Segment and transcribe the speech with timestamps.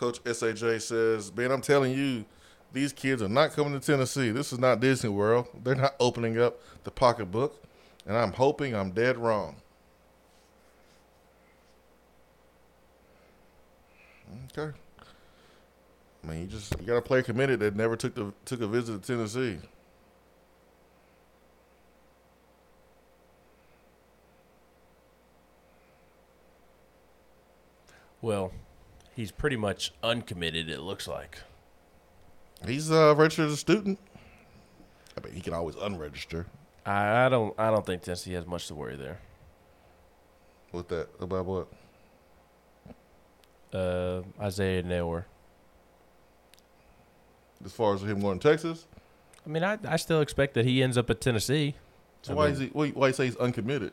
[0.00, 2.24] Coach SAJ says, Ben, I'm telling you,
[2.72, 4.30] these kids are not coming to Tennessee.
[4.30, 5.48] This is not Disney World.
[5.62, 7.62] They're not opening up the pocketbook,
[8.06, 9.56] and I'm hoping I'm dead wrong.
[14.56, 14.74] Okay.
[16.24, 18.66] I mean, you just you got to play committed that never took the took a
[18.66, 19.58] visit to Tennessee.
[28.22, 28.50] Well,
[29.20, 30.70] he's pretty much uncommitted.
[30.70, 31.38] It looks like.
[32.66, 33.98] He's a registered as a student.
[35.16, 36.46] I mean, he can always unregister.
[36.86, 37.54] I, I don't.
[37.58, 39.20] I don't think Tennessee has much to worry there.
[40.72, 41.68] With that about what?
[43.72, 45.24] Uh, Isaiah Neyor.
[47.64, 48.86] As far as him going to Texas.
[49.44, 51.74] I mean, I, I still expect that he ends up at Tennessee.
[52.22, 52.66] So I why mean- is he?
[52.68, 53.92] Why, why you say he's uncommitted?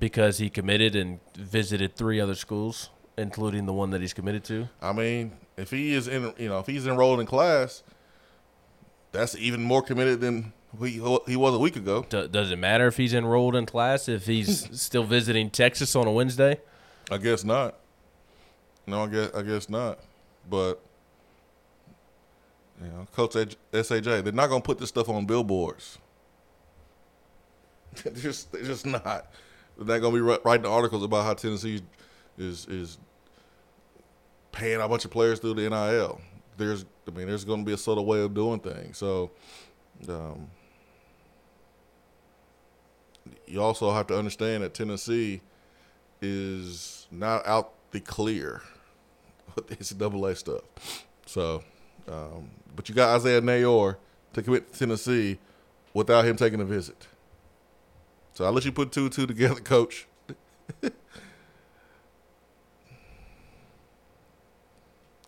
[0.00, 4.68] because he committed and visited three other schools, including the one that he's committed to.
[4.82, 7.82] I mean, if he is in, you know, if he's enrolled in class,
[9.12, 12.04] that's even more committed than he he was a week ago.
[12.08, 16.06] Do, does it matter if he's enrolled in class if he's still visiting Texas on
[16.06, 16.60] a Wednesday?
[17.10, 17.76] I guess not.
[18.86, 19.98] No, I guess I guess not.
[20.48, 20.80] But
[22.82, 25.98] you know, Coach Saj, they're not gonna put this stuff on billboards.
[28.04, 29.30] they're just they're just not.
[29.78, 31.82] They're not gonna be writing articles about how Tennessee
[32.38, 32.98] is is
[34.52, 36.20] paying a bunch of players through the NIL.
[36.56, 38.98] There's I mean, there's gonna be a subtle way of doing things.
[38.98, 39.30] So.
[40.08, 40.48] Um,
[43.46, 45.40] you also have to understand that Tennessee
[46.20, 48.62] is not out the clear
[49.54, 50.62] with the NCAA stuff.
[51.26, 51.62] So,
[52.08, 53.96] um, but you got Isaiah Neyor
[54.32, 55.38] to commit to Tennessee
[55.92, 57.06] without him taking a visit.
[58.34, 60.06] So I'll let you put two two together, coach.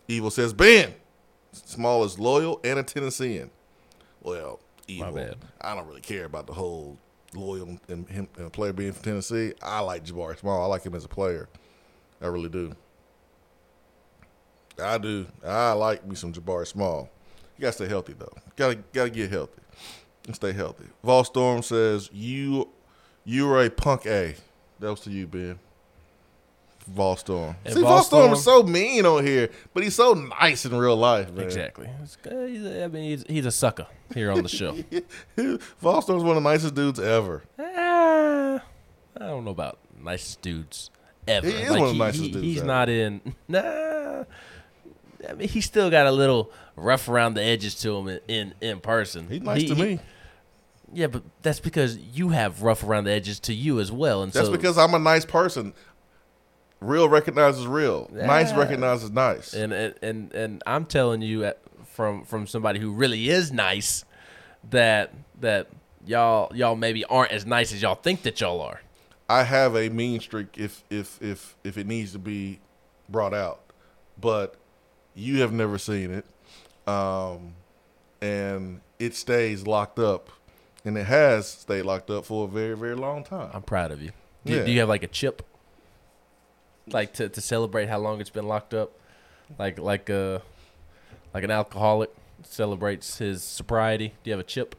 [0.07, 0.93] Evil says, Ben,
[1.51, 3.49] Small is loyal and a Tennessean.
[4.21, 5.35] Well, Evil, bad.
[5.61, 6.97] I don't really care about the whole
[7.33, 9.53] loyal and him and a player being from Tennessee.
[9.61, 10.61] I like Jabari Small.
[10.61, 11.49] I like him as a player.
[12.21, 12.75] I really do.
[14.81, 15.27] I do.
[15.45, 17.09] I like me some Jabari Small.
[17.57, 18.33] You gotta stay healthy though.
[18.55, 19.61] Gotta gotta get healthy
[20.25, 20.85] and stay healthy.
[21.03, 22.69] Vol Storm says you
[23.25, 24.35] you are a punk A.
[24.79, 25.59] That was to you, Ben.
[26.87, 27.55] Vol Storm.
[27.65, 30.95] And See, Vol Vol is so mean on here, but he's so nice in real
[30.95, 31.45] life, man.
[31.45, 31.89] Exactly.
[32.01, 34.77] He's a- I mean, he's, he's a sucker here on the show.
[35.81, 37.43] Vol Storm's one of the nicest dudes ever.
[37.59, 38.61] Ah,
[39.15, 40.89] I don't know about nicest dudes
[41.27, 41.47] ever.
[41.47, 42.67] He is one of the nicest he- dudes He's ever.
[42.67, 43.35] not in.
[43.47, 44.23] Nah.
[45.27, 48.53] I mean, he's still got a little rough around the edges to him in in,
[48.61, 49.27] in person.
[49.27, 49.99] He's nice He- to he- me.
[50.93, 54.31] Yeah, but that's because you have rough around the edges to you as well, and
[54.31, 55.73] That's so because I'm a nice person.
[56.79, 58.09] Real recognizes real.
[58.13, 59.53] Nice recognizes nice.
[59.53, 64.05] and and and, and I'm telling you at, from from somebody who really is nice
[64.69, 65.67] that that
[66.05, 68.81] y'all y'all maybe aren't as nice as y'all think that y'all are.
[69.29, 72.59] I have a mean streak if if if if it needs to be
[73.09, 73.59] brought out,
[74.19, 74.55] but
[75.15, 76.25] you have never seen it,
[76.87, 77.53] um,
[78.21, 80.29] and it stays locked up,
[80.85, 83.49] and it has stayed locked up for a very very long time.
[83.53, 84.11] I'm proud of you.
[84.45, 84.63] Do, Yeah.
[84.63, 85.41] do you have like a chip,
[86.91, 88.93] like to, to celebrate how long it's been locked up,
[89.57, 90.39] like like uh
[91.33, 92.09] like an alcoholic
[92.43, 94.13] celebrates his sobriety?
[94.23, 94.75] Do you have a chip?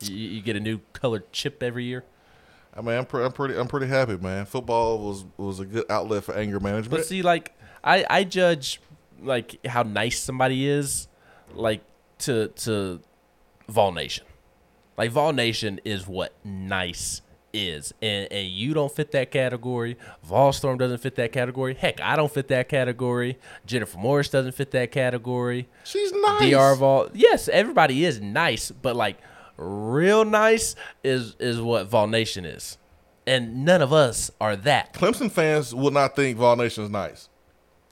[0.00, 2.04] You, you get a new colored chip every year.
[2.76, 4.46] I mean, I'm, pre- I'm pretty I'm pretty happy, man.
[4.46, 6.90] Football was was a good outlet for anger management.
[6.90, 8.80] But see, like I I judge
[9.22, 11.08] like how nice somebody is,
[11.54, 11.82] like
[12.20, 13.00] to to
[13.68, 14.24] Vol Nation.
[14.96, 17.20] Like Vol Nation is what nice
[17.54, 19.96] is, and and you don't fit that category.
[20.28, 21.74] Volstorm doesn't fit that category.
[21.74, 23.38] Heck, I don't fit that category.
[23.64, 25.68] Jennifer Morris doesn't fit that category.
[25.84, 26.50] She's nice.
[26.50, 26.74] Dr.
[26.76, 29.18] Vol, yes, everybody is nice, but like
[29.56, 32.78] real nice is is what Vol Nation is,
[33.26, 34.92] and none of us are that.
[34.92, 37.28] Clemson fans will not think Vol Nation is nice.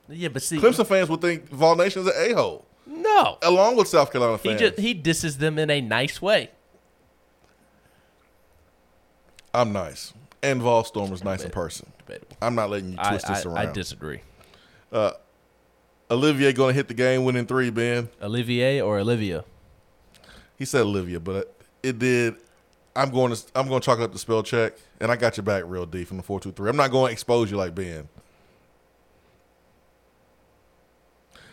[0.08, 3.76] Yeah, but see, Clemson fans would think Vol Nation is an a hole, no, along
[3.76, 6.50] with South Carolina fans, He just he disses them in a nice way.
[9.54, 10.12] I'm nice,
[10.42, 11.92] and Vol Storm is nice in person.
[11.98, 12.36] Debatable.
[12.40, 13.58] I'm not letting you I, twist this I, around.
[13.58, 14.20] I disagree.
[14.90, 15.12] Uh,
[16.10, 18.08] Olivier going to hit the game winning three, Ben?
[18.22, 19.44] Olivier or Olivia?
[20.56, 22.36] He said Olivia, but it did.
[22.94, 25.44] I'm going to I'm going to chalk up the spell check, and I got your
[25.44, 26.68] back real deep from the four two three.
[26.68, 28.08] I'm not going to expose you like Ben.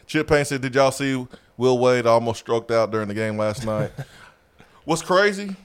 [0.06, 1.26] Chip Payne said, "Did y'all see
[1.56, 3.92] Will Wade almost stroked out during the game last night?"
[4.86, 5.56] What's crazy?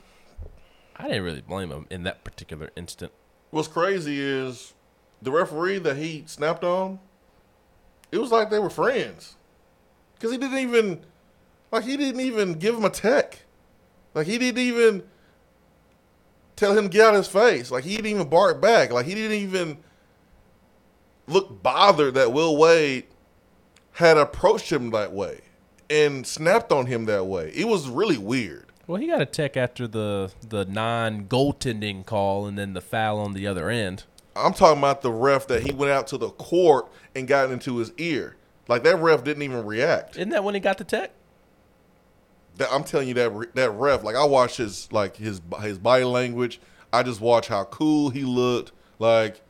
[0.97, 3.13] I didn't really blame him in that particular instant.
[3.51, 4.75] What's crazy is
[5.23, 7.01] the referee that he snapped on.
[8.13, 9.37] It was like they were friends,
[10.15, 11.05] because he didn't even
[11.73, 13.41] like he didn't even give him a tech,
[14.15, 15.03] like he didn't even
[16.55, 19.15] tell him get out of his face, like he didn't even bark back, like he
[19.15, 19.79] didn't even
[21.27, 23.07] look bothered that Will Wade
[23.93, 25.41] had approached him that way
[25.91, 27.51] and snapped on him that way.
[27.55, 28.67] It was really weird.
[28.87, 33.19] Well, he got a tech after the the non goaltending call and then the foul
[33.19, 34.05] on the other end.
[34.37, 37.77] I'm talking about the ref that he went out to the court and got into
[37.79, 38.37] his ear.
[38.69, 40.17] Like that ref didn't even react.
[40.17, 41.13] Isn't that when he got the tech?
[42.57, 45.79] That, I'm telling you that re- that ref, like I watched his like his his
[45.79, 46.61] body language.
[46.93, 48.73] I just watched how cool he looked.
[48.99, 49.41] Like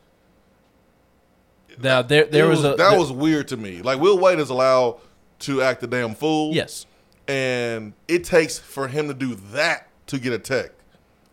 [1.83, 3.83] Now there there it was, a that there- was weird to me.
[3.83, 5.01] Like Will Wade is allowed
[5.41, 6.55] to act a damn fool.
[6.55, 6.87] yes.
[7.29, 10.71] And it takes for him to do that to get a tech.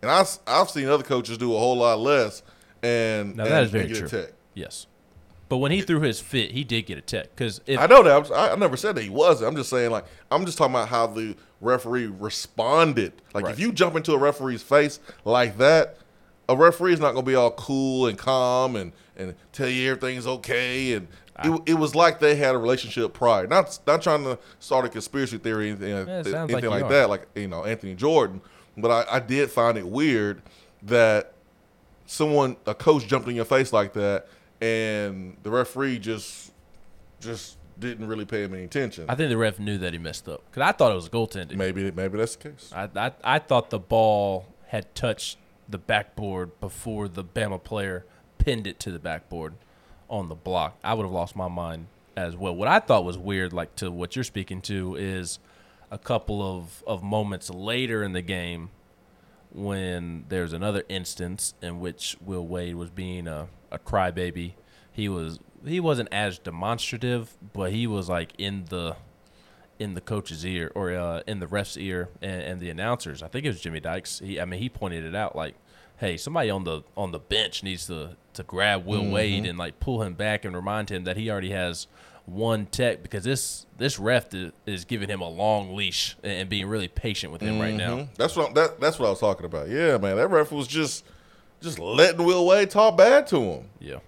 [0.01, 2.41] And I, have seen other coaches do a whole lot less,
[2.81, 4.07] and Now and, that is very get true.
[4.07, 4.33] a tech.
[4.53, 4.88] Yes.
[5.49, 8.31] But when he threw his fit, he did get a tech because I know that.
[8.31, 9.49] I, I never said that he wasn't.
[9.49, 13.11] I'm just saying, like, I'm just talking about how the referee responded.
[13.33, 13.53] Like, Right.
[13.53, 15.97] if you jump into a referee's face like that,
[16.47, 19.91] a referee is not going to be all cool and calm and, and tell you
[19.91, 20.93] everything's okay.
[20.93, 21.07] And
[21.43, 23.47] it, it was like they had a relationship prior.
[23.47, 27.09] Not not trying to start a conspiracy theory or anything, Yeah, anything like like that,
[27.09, 28.41] like, you know, Anthony Jordan.
[28.77, 30.41] But I, I did find it weird
[30.83, 31.33] that
[32.05, 34.27] someone, a coach jumped in your face like that
[34.61, 36.51] and the referee just
[37.19, 39.05] just didn't really pay him any attention.
[39.09, 41.09] I think the ref knew that he messed up because I thought it was a
[41.09, 41.55] goaltending.
[41.55, 42.71] maybe maybe that's the case.
[42.73, 48.05] I, I I thought the ball had touched the backboard before the Bama player
[48.38, 49.53] pinned it to the backboard
[50.12, 50.78] on the block.
[50.84, 52.56] I would have lost my mind as well.
[52.56, 55.40] What I thought was weird, like to what you're speaking to, is
[55.90, 58.69] a couple of, of moments later in the game
[59.52, 64.54] when there's another instance in which Will Wade was being a, a crybaby.
[64.92, 68.98] He was he wasn't as demonstrative, but he was like in the
[69.80, 73.24] in the coach's ear or uh, in the ref's ear and, and the announcers.
[73.24, 74.19] I think it was Jimmy Dykes.
[74.19, 75.56] He, I mean, he pointed it out like,
[76.01, 79.80] "Hey, somebody on the on the bench needs to to grab Will Wade and like
[79.80, 81.88] pull him back and remind him that he already has
[82.25, 86.50] one tech because this this ref is, is giving him a long leash and, and
[86.50, 87.98] being really patient with him right now.
[87.98, 88.15] Mhm.
[88.15, 89.69] That's what that, that's what I was talking about.
[89.69, 91.06] Yeah, man, that ref was just
[91.62, 93.69] just letting Will Wade talk bad to him.
[93.80, 94.00] Yeah.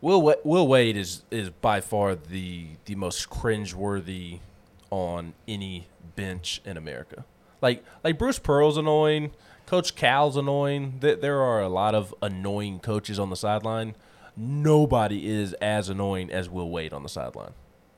[0.00, 4.40] Will Will Wade is is by far the the most cringeworthy
[4.90, 7.24] on any bench in America.
[7.62, 9.32] Like like Bruce Pearl's annoying,
[9.66, 10.98] Coach Cal's annoying.
[11.00, 13.94] There, there are a lot of annoying coaches on the sideline.
[14.36, 17.52] Nobody is as annoying as Will Wade on the sideline.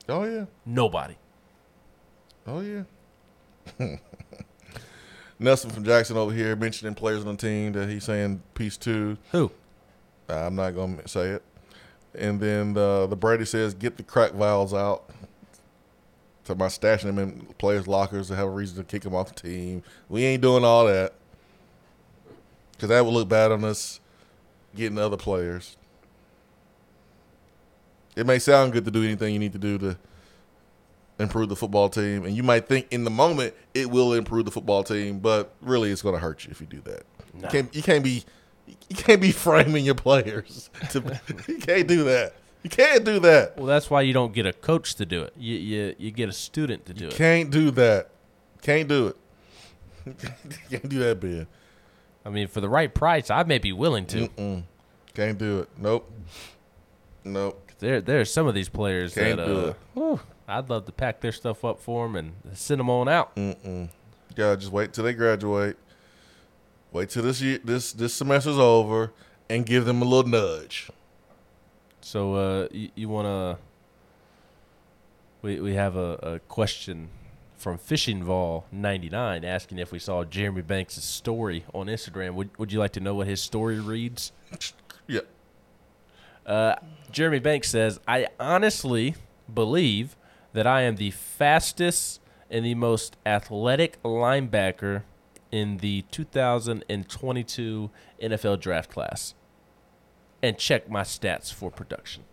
[0.07, 1.15] Oh yeah, Nobody.
[2.47, 2.83] oh yeah.
[5.39, 9.17] Nelson from Jackson over here mentioning players on the team that he's saying peace to.
[9.31, 9.51] Who?
[10.27, 11.43] I'm not gonna say it.
[12.15, 15.09] And then the the Brady says, "Get the crack vials out."
[16.55, 19.39] My stashing them in players' lockers to have a reason to kick them off the
[19.39, 19.83] team.
[20.07, 21.13] We ain't doing all that
[22.71, 23.99] because that would look bad on us
[24.75, 25.75] getting other players.
[28.15, 29.97] It may sound good to do anything you need to do to
[31.19, 34.51] improve the football team, and you might think in the moment it will improve the
[34.51, 37.03] football team, but really it's going to hurt you if you do that.
[37.33, 37.47] Nah.
[37.47, 38.23] You can't you can't be
[38.67, 40.69] you can't be framing your players.
[40.91, 42.33] To, you can't do that.
[42.63, 43.57] You can't do that.
[43.57, 45.33] Well, that's why you don't get a coach to do it.
[45.37, 47.13] You you, you get a student to do it.
[47.15, 48.09] Can't do that.
[48.61, 49.17] Can't do it.
[50.69, 51.47] can't do that, Ben.
[52.25, 54.27] I mean, for the right price, I may be willing to.
[54.27, 54.63] Mm-mm.
[55.13, 55.69] Can't do it.
[55.77, 56.11] Nope.
[57.23, 57.71] Nope.
[57.79, 61.21] There, there are some of these players Can't that uh, whew, I'd love to pack
[61.21, 63.35] their stuff up for them and send them on out.
[63.35, 63.89] Mm-mm.
[64.35, 65.77] Yeah, just wait till they graduate.
[66.91, 69.13] Wait till this year, this this semester's over,
[69.49, 70.89] and give them a little nudge.
[72.01, 73.57] So, uh, you, you want to?
[75.41, 77.09] We we have a, a question
[77.57, 82.33] from Fishing Vol ninety nine asking if we saw Jeremy Banks' story on Instagram.
[82.33, 84.31] Would Would you like to know what his story reads?
[85.07, 85.21] Yeah.
[86.45, 86.75] Uh,
[87.11, 89.15] Jeremy Banks says, I honestly
[89.51, 90.15] believe
[90.53, 95.01] that I am the fastest and the most athletic linebacker
[95.51, 97.89] in the 2022
[98.21, 99.33] NFL draft class.
[100.41, 102.23] And check my stats for production.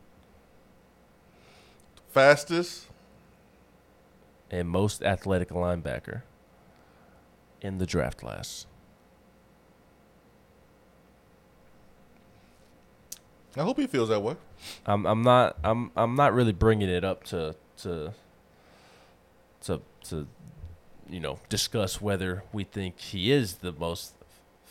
[2.08, 2.86] Fastest.
[4.50, 6.22] and most athletic linebacker
[7.60, 8.66] in the draft class.
[13.56, 14.36] I hope he feels that way.
[14.84, 18.12] I'm I'm not I'm I'm not really bringing it up to to
[19.62, 20.26] to to
[21.08, 24.14] you know discuss whether we think he is the most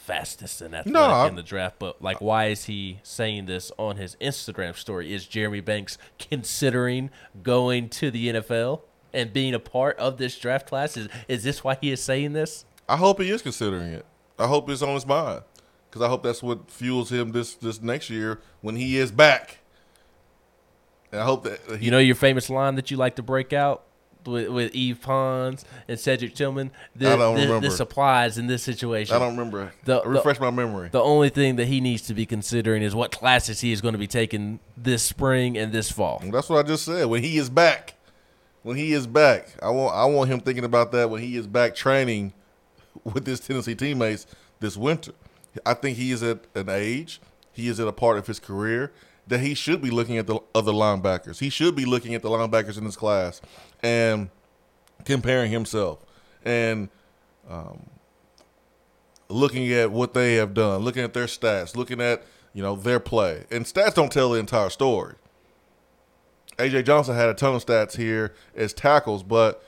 [0.06, 3.98] fastest and athletic I- in the draft, but like why is he saying this on
[3.98, 5.14] his Instagram story?
[5.14, 7.10] Is Jeremy Banks considering
[7.42, 8.82] going to the NFL
[9.14, 10.96] and being a part of this draft class?
[10.96, 12.66] Is is this why he is saying this?
[12.88, 14.06] I hope he is considering it.
[14.38, 15.42] I hope it's on his mind
[15.90, 19.60] because I hope that's what fuels him this this next year when he is back.
[21.12, 23.54] And I hope that he, You know your famous line that you like to break
[23.54, 23.84] out
[24.27, 26.72] with, with Eve Pons and Cedric Tillman.
[26.96, 27.67] This, I don't this, remember.
[27.67, 29.15] this applies in this situation.
[29.15, 29.72] I don't remember.
[29.86, 30.89] The- the- Refresh my memory.
[30.91, 33.94] The only thing that he needs to be considering is what classes he is going
[33.94, 36.22] to be taking this spring and this fall.
[36.32, 37.05] That's what I just said.
[37.08, 37.96] When he is back,
[38.63, 41.48] when he is back, I want I want him thinking about that when he is
[41.48, 42.34] back training
[43.03, 44.25] with his Tennessee teammates
[44.60, 45.12] this winter.
[45.65, 48.91] I think he is at an age, he is at a part of his career
[49.27, 51.39] that he should be looking at the other linebackers.
[51.39, 53.41] He should be looking at the linebackers in this class
[53.86, 54.30] and
[55.06, 56.00] comparing himself
[56.44, 56.89] and
[57.48, 57.88] um,
[59.30, 62.24] looking at what they have done, looking at their stats, looking at
[62.54, 63.46] you know their play.
[63.51, 65.13] And stats don't tell the entire story.
[66.58, 69.63] AJ Johnson had a ton of stats here as tackles, but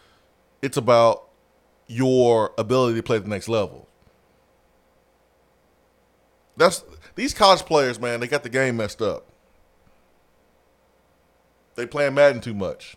[0.64, 1.28] it's about
[1.86, 3.88] your ability to play the next level.
[6.56, 6.84] That's
[7.14, 8.20] these college players, man.
[8.20, 9.28] They got the game messed up.
[11.76, 12.97] They playing Madden too much.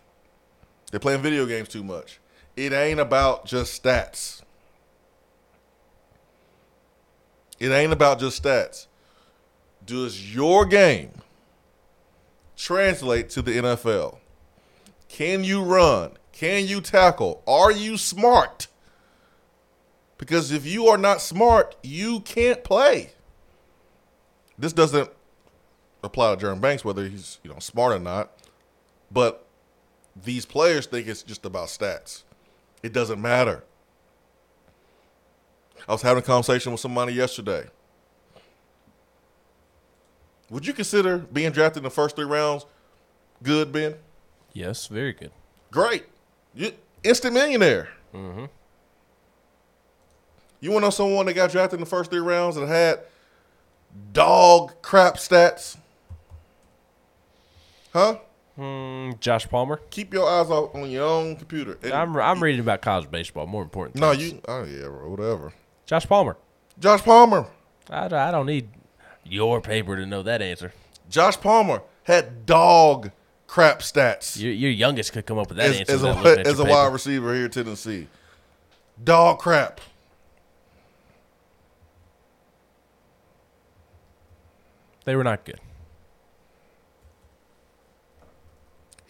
[0.91, 2.19] They're playing video games too much.
[2.55, 4.41] It ain't about just stats.
[7.59, 8.87] It ain't about just stats.
[9.85, 11.11] Does your game
[12.55, 14.17] translate to the NFL?
[15.07, 16.11] Can you run?
[16.31, 17.41] Can you tackle?
[17.47, 18.67] Are you smart?
[20.17, 23.11] Because if you are not smart, you can't play.
[24.57, 25.09] This doesn't
[26.03, 28.31] apply to Jeremy Banks, whether he's you know smart or not.
[29.11, 29.45] But
[30.15, 32.23] these players think it's just about stats.
[32.83, 33.63] It doesn't matter.
[35.87, 37.67] I was having a conversation with somebody yesterday.
[40.49, 42.65] Would you consider being drafted in the first three rounds
[43.41, 43.95] good, Ben?
[44.53, 45.31] Yes, very good.
[45.71, 46.05] Great.
[46.53, 47.89] You instant millionaire.
[48.13, 48.45] Mm-hmm.
[50.59, 52.99] You want to know someone that got drafted in the first three rounds and had
[54.13, 55.77] dog crap stats?
[57.93, 58.17] Huh?
[58.57, 59.79] Mm, Josh Palmer.
[59.89, 61.77] Keep your eyes on, on your own computer.
[61.83, 63.47] And- I'm I'm reading about college baseball.
[63.47, 63.97] More important.
[63.99, 64.33] no, things.
[64.33, 64.41] you.
[64.47, 65.53] Oh yeah, bro, whatever.
[65.85, 66.37] Josh Palmer.
[66.79, 67.47] Josh Palmer.
[67.89, 68.69] I, I don't need
[69.23, 70.73] your paper to know that answer.
[71.09, 73.11] Josh Palmer had dog
[73.47, 75.93] crap stats Your, your youngest could come up with that as, answer.
[75.93, 78.07] as a as a wide receiver here at Tennessee.
[79.03, 79.81] Dog crap.
[85.05, 85.59] They were not good.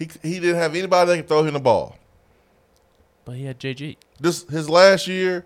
[0.02, 1.96] He he didn't have anybody that could throw him the ball.
[3.24, 3.98] But he had JG.
[4.20, 5.46] This his last year,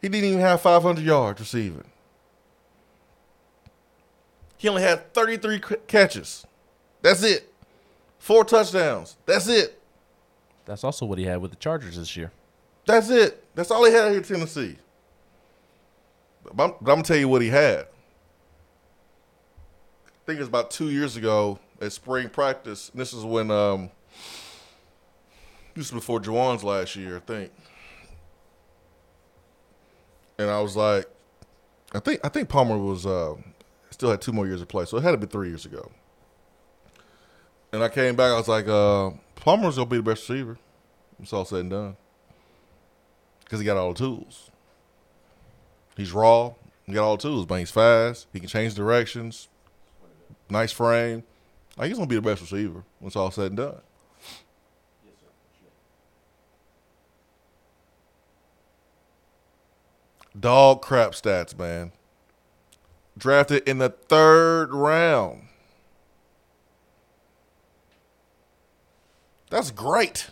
[0.00, 1.84] he didn't even have 500 yards receiving.
[4.56, 6.46] He only had 33 c- catches.
[7.02, 7.52] That's it.
[8.18, 9.16] Four touchdowns.
[9.26, 9.78] That's it.
[10.64, 12.32] That's also what he had with the Chargers this year.
[12.86, 13.44] That's it.
[13.54, 14.76] That's all he had here in Tennessee.
[16.42, 17.80] But I'm, but I'm gonna tell you what he had.
[20.06, 22.90] I think it was about two years ago at spring practice.
[22.94, 23.90] This is when um
[25.74, 27.52] this is before Jauan's last year, I think.
[30.38, 31.06] And I was like,
[31.94, 33.34] I think I think Palmer was uh
[33.90, 35.90] still had two more years to play, so it had to be three years ago.
[37.72, 40.58] And I came back, I was like, uh, Palmer's gonna be the best receiver.
[41.20, 41.96] It's all said and done
[43.44, 44.50] because he got all the tools.
[45.96, 46.52] He's raw.
[46.86, 48.26] He got all the tools, but he's fast.
[48.32, 49.48] He can change directions.
[50.48, 51.24] Nice frame.
[51.78, 53.80] Like he's gonna be the best receiver when it's all said and done.
[60.38, 61.92] Dog crap stats, man.
[63.16, 65.42] Drafted in the third round.
[69.50, 70.30] That's great.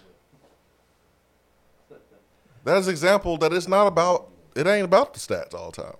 [2.64, 5.82] That is an example that it's not about it ain't about the stats all the
[5.82, 5.96] time.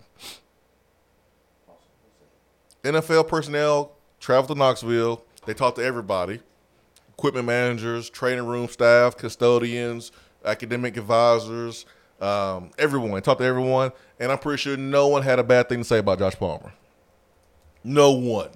[2.82, 5.22] NFL personnel travel to Knoxville.
[5.46, 6.40] They talk to everybody.
[7.10, 10.12] Equipment managers, training room staff, custodians,
[10.44, 11.86] academic advisors,
[12.20, 13.22] um, everyone.
[13.22, 15.98] Talk to everyone, and I'm pretty sure no one had a bad thing to say
[15.98, 16.72] about Josh Palmer.
[17.82, 18.50] No one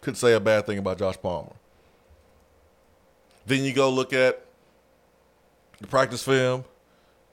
[0.00, 1.52] could say a bad thing about Josh Palmer.
[3.46, 4.44] Then you go look at
[5.80, 6.64] the practice film.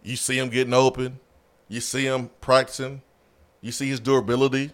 [0.03, 1.20] You see him getting open.
[1.67, 3.01] You see him practicing.
[3.62, 4.72] You see his durability.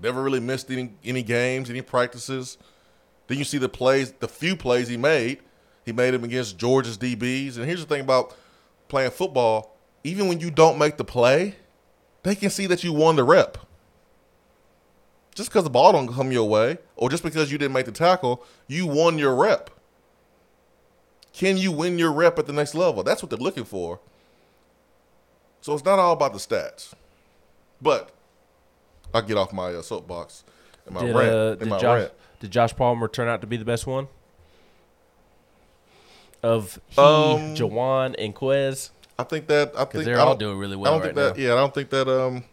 [0.00, 2.56] Never really missed any any games, any practices.
[3.30, 5.38] Then you see the plays, the few plays he made.
[5.86, 7.56] He made them against Georgia's DBs.
[7.56, 8.36] And here's the thing about
[8.88, 11.54] playing football: even when you don't make the play,
[12.24, 13.56] they can see that you won the rep.
[15.36, 17.92] Just because the ball don't come your way, or just because you didn't make the
[17.92, 19.70] tackle, you won your rep.
[21.32, 23.04] Can you win your rep at the next level?
[23.04, 24.00] That's what they're looking for.
[25.60, 26.94] So it's not all about the stats.
[27.80, 28.10] But
[29.14, 30.42] I'll get off my uh, soapbox
[30.84, 31.30] and my Did, rant.
[31.30, 32.12] uh, and did, my Josh, rant.
[32.40, 34.08] Did Josh Palmer turn out to be the best one?
[36.42, 38.90] Of he, Um, Jauan, and Quez?
[39.18, 41.16] I think that I think they're I all doing really I well don't right think
[41.16, 41.36] that.
[41.36, 41.42] now.
[41.46, 42.08] Yeah, I don't think that.
[42.08, 42.44] Um,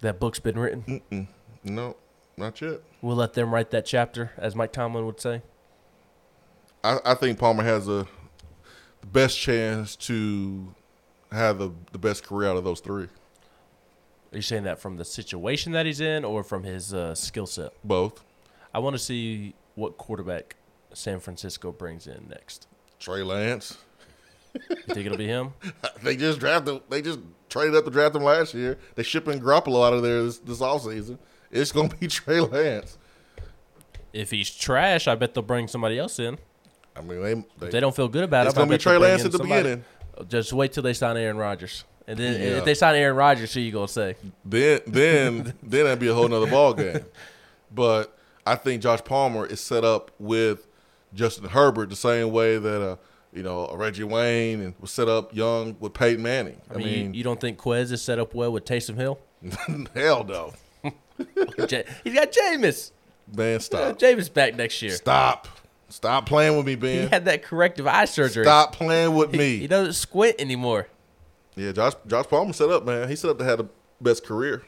[0.00, 1.02] That book's been written.
[1.10, 1.26] mm-mm,
[1.64, 1.96] no,
[2.36, 2.80] not yet.
[3.02, 5.42] We'll let them write that chapter, as Mike Tomlin would say.
[6.84, 8.06] I, I think Palmer has a
[9.00, 10.72] the best chance to
[11.32, 13.04] have the the best career out of those three.
[14.32, 17.46] Are you saying that from the situation that he's in or from his uh, skill
[17.46, 17.72] set?
[17.82, 18.22] Both.
[18.78, 20.54] I want to see what quarterback
[20.94, 22.68] San Francisco brings in next.
[23.00, 23.76] Trey Lance.
[24.54, 25.52] You think it'll be him?
[26.04, 26.80] They just drafted.
[26.88, 27.18] They just
[27.48, 28.78] traded up to draft him last year.
[28.94, 31.18] They shipping Garoppolo out of there this this offseason.
[31.50, 32.98] It's gonna be Trey Lance.
[34.12, 36.38] If he's trash, I bet they'll bring somebody else in.
[36.96, 38.96] I mean, they, they, If they don't feel good about it, It's gonna be Trey
[38.96, 39.62] Lance at the somebody.
[39.62, 39.84] beginning.
[40.28, 41.84] Just wait till they sign Aaron Rodgers.
[42.06, 42.58] And then Yeah.
[42.58, 44.14] if they sign Aaron Rodgers, who you gonna say?
[44.44, 47.04] Then then then that'd be a whole nother ball game.
[47.74, 48.16] But
[48.52, 50.66] I think Josh Palmer is set up with
[51.14, 52.96] Justin Herbert the same way that uh
[53.32, 56.60] you know Reggie Wayne and was set up young with Peyton Manning.
[56.72, 59.18] I mean, you, you don't think Quez is set up well with Taysom Hill?
[59.94, 60.52] hell no,
[62.02, 62.92] He's got Jameis.
[63.36, 63.56] man.
[63.56, 64.92] Uh, Stop, Jameis back next year.
[64.92, 65.46] stop,
[65.88, 67.02] stop playing with me, Ben.
[67.04, 68.44] He had that corrective eye surgery.
[68.44, 69.56] Stop playing with He, me.
[69.58, 70.88] he doesn't squint anymore.
[71.54, 73.08] Yeah, Josh Josh Palmer set up, man.
[73.08, 73.68] He set up to have the
[74.00, 74.62] best career.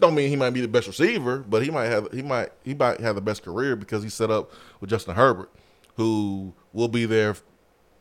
[0.00, 2.74] Don't mean he might be the best receiver, but he might have he might he
[2.74, 5.50] might have the best career because he's set up with Justin Herbert,
[5.96, 7.36] who will be there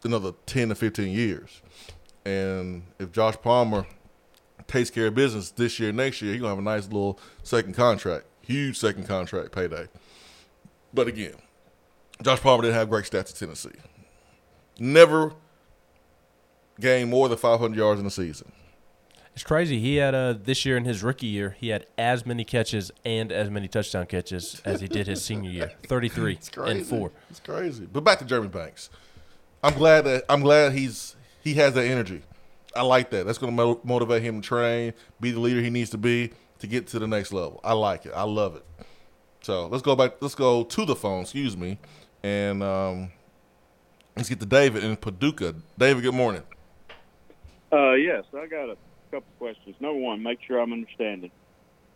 [0.03, 1.61] another ten to fifteen years.
[2.25, 3.85] And if Josh Palmer
[4.67, 7.73] takes care of business this year, next year, he's gonna have a nice little second
[7.73, 9.87] contract, huge second contract payday.
[10.93, 11.35] But again,
[12.21, 13.69] Josh Palmer didn't have great stats at Tennessee.
[14.79, 15.33] Never
[16.79, 18.51] gained more than 500 yards in a season.
[19.33, 19.79] It's crazy.
[19.79, 23.31] He had uh, this year in his rookie year, he had as many catches and
[23.31, 25.71] as many touchdown catches as he did his senior year.
[25.87, 26.79] Thirty-three It's crazy.
[26.79, 27.11] and four.
[27.29, 27.87] It's crazy.
[27.91, 28.89] But back to Jeremy Banks.
[29.63, 32.21] I'm glad that I'm glad he's he has that energy.
[32.75, 33.25] I like that.
[33.25, 36.31] That's going to mo- motivate him to train, be the leader he needs to be
[36.59, 37.59] to get to the next level.
[37.63, 38.11] I like it.
[38.15, 38.65] I love it.
[39.41, 40.21] So let's go back.
[40.21, 41.21] Let's go to the phone.
[41.21, 41.79] Excuse me,
[42.23, 43.11] and um,
[44.17, 45.55] let's get to David in Paducah.
[45.77, 46.43] David, good morning.
[47.71, 48.75] Uh, yes, I got a
[49.11, 49.75] couple questions.
[49.79, 51.31] Number one, make sure I'm understanding.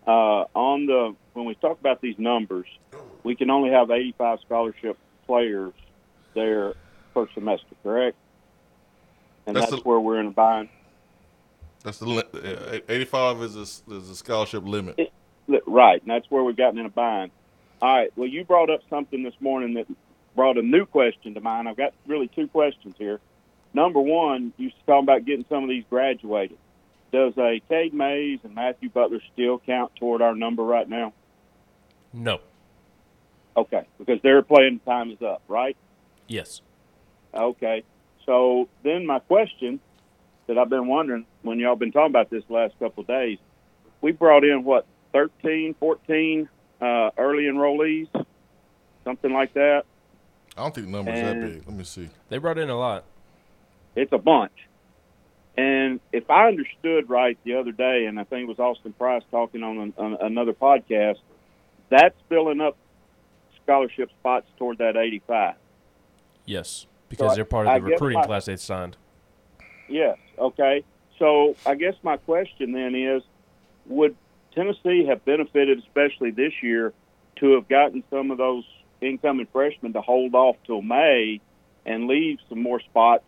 [0.06, 2.68] Uh, on the when we talk about these numbers,
[3.24, 5.74] we can only have 85 scholarship players
[6.34, 6.74] there
[7.14, 8.18] per semester, correct?
[9.46, 10.70] And That's that's, the- where we're in a bind.
[11.84, 15.12] That's the uh, 85 is a, is a scholarship limit.
[15.68, 17.32] Right, and that's where we've gotten in a bind.
[17.82, 18.10] All right.
[18.16, 19.88] Well, you brought up something this morning that
[20.36, 21.68] brought a new question to mind.
[21.68, 23.20] I've got really two questions here.
[23.74, 26.58] Number one, you talking about getting some of these graduated.
[27.14, 31.14] Does a Cade Mays and Matthew Butler still count toward our number right now?
[32.12, 32.40] No.
[33.56, 35.78] Okay, because their playing time is up, right?
[36.28, 36.62] Yes.
[37.32, 37.84] Okay.
[38.26, 39.80] So then my question
[40.48, 43.38] that I've been wondering when y'all been talking about this last couple of days,
[44.02, 46.50] we brought in what 13, 14
[46.82, 48.08] uh, early enrollees,
[49.04, 49.84] something like that.
[50.58, 51.68] I don't think the number's that big.
[51.68, 52.10] Let me see.
[52.30, 53.04] They brought in a lot.
[53.96, 54.68] It's a bunch.
[55.56, 59.22] And if I understood right the other day, and I think it was Austin Price
[59.30, 61.20] talking on, an, on another podcast,
[61.90, 62.76] that's filling up
[63.64, 65.56] scholarship spots toward that 85.
[66.46, 66.88] Yes.
[67.10, 68.98] Because I- they're part of the recruiting my- class they signed.
[69.88, 70.18] Yes.
[70.40, 70.84] Okay.
[71.20, 73.22] So I guess my question then is,
[73.86, 74.16] would
[74.56, 76.94] Tennessee have benefited, especially this year,
[77.38, 78.64] to have gotten some of those
[79.02, 81.42] incoming freshmen to hold off till May
[81.86, 83.26] and leave some more spots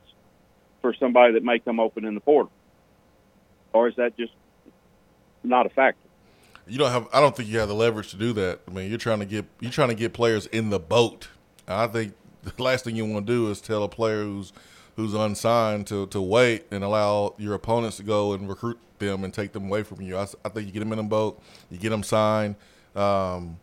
[0.85, 2.51] for somebody that may come open in the portal?
[3.73, 4.33] Or is that just
[5.43, 6.07] not a factor?
[6.67, 7.07] You don't have.
[7.11, 8.59] I don't think you have the leverage to do that.
[8.67, 11.29] I mean, you're trying to get you're trying to get players in the boat.
[11.67, 14.53] I think the last thing you want to do is tell a player who's
[14.95, 19.33] who's unsigned to to wait and allow your opponents to go and recruit them and
[19.33, 20.15] take them away from you.
[20.19, 22.57] I think you get them in the boat, you get them signed.
[22.95, 23.57] Um,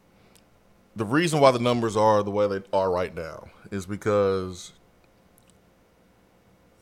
[0.97, 4.73] the reason why the numbers are the way they are right now is because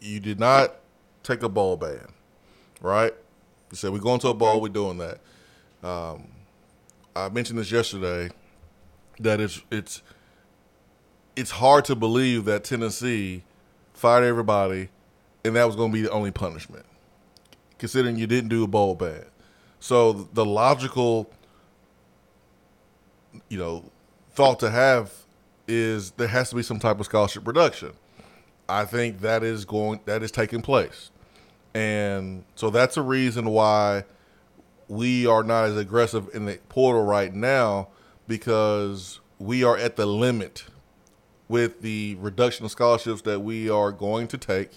[0.00, 0.76] you did not
[1.22, 2.08] take a bowl ban,
[2.80, 3.14] right?
[3.70, 5.20] You said we're going to a ball, we're doing that.
[5.82, 6.28] Um,
[7.14, 8.30] I mentioned this yesterday
[9.20, 10.02] that it's it's
[11.36, 13.44] it's hard to believe that Tennessee
[13.94, 14.88] fired everybody
[15.44, 16.84] and that was going to be the only punishment,
[17.78, 19.24] considering you didn't do a bowl ban.
[19.78, 21.30] So the logical,
[23.48, 23.84] you know,
[24.32, 25.12] thought to have
[25.66, 27.92] is there has to be some type of scholarship reduction.
[28.70, 31.10] I think that is going that is taking place,
[31.74, 34.04] and so that's a reason why
[34.88, 37.88] we are not as aggressive in the portal right now
[38.26, 40.64] because we are at the limit
[41.48, 44.70] with the reduction of scholarships that we are going to take.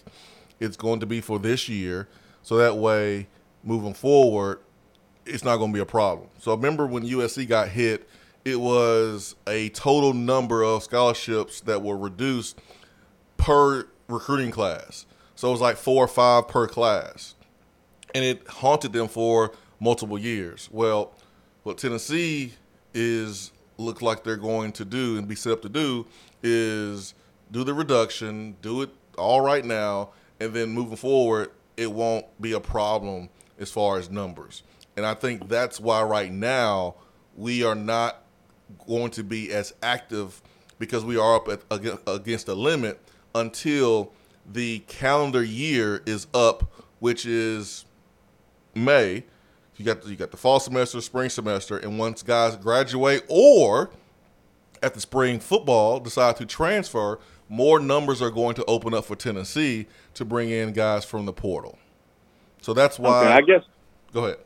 [0.60, 2.08] It's going to be for this year,
[2.42, 3.28] so that way,
[3.64, 4.60] moving forward,
[5.26, 6.30] it's not going to be a problem.
[6.40, 8.08] So remember when USC got hit,
[8.46, 12.60] it was a total number of scholarships that were reduced
[13.44, 15.06] per recruiting class.
[15.36, 17.36] So it was like four or five per class.
[18.16, 20.70] And it haunted them for multiple years.
[20.72, 21.14] Well,
[21.64, 22.54] what Tennessee
[22.94, 26.06] is look like they're going to do and be set up to do
[26.42, 27.16] is
[27.52, 32.54] do the reduction, do it all right now, and then moving forward, it won't be
[32.54, 33.30] a problem
[33.60, 34.64] as far as numbers.
[34.96, 36.96] And I think that's why right now
[37.36, 38.24] we are not
[38.88, 40.42] going to be as active
[40.80, 41.62] because we are up at,
[42.08, 43.00] against a limit
[43.36, 44.12] until
[44.52, 47.86] the calendar year is up, which is
[48.76, 49.24] May.
[49.76, 53.90] You got you got the fall semester, spring semester, and once guys graduate or
[54.84, 57.20] at the spring football decide to transfer,
[57.50, 61.34] more numbers are going to open up for Tennessee to bring in guys from the
[61.34, 61.80] portal.
[62.62, 63.64] So that's why okay, I guess
[64.14, 64.38] go ahead.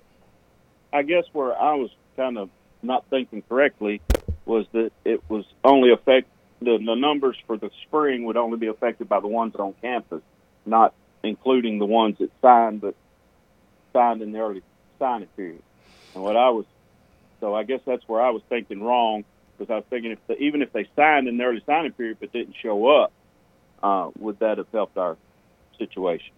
[0.94, 2.50] I guess where I was kind of
[2.82, 4.02] not thinking correctly
[4.46, 8.68] was that it was only affect the, the numbers for the spring would only be
[8.68, 10.22] affected by the ones on campus,
[10.66, 10.94] not
[11.24, 12.96] including the ones that signed but
[13.94, 14.64] signed in the early
[15.00, 15.62] signing period.
[16.14, 16.66] And what I was,
[17.40, 19.24] so I guess that's where I was thinking wrong
[19.58, 22.18] because I was thinking if the, even if they signed in the early signing period
[22.20, 23.12] but didn't show up,
[23.84, 25.18] uh, would that have helped our
[25.78, 26.32] situation?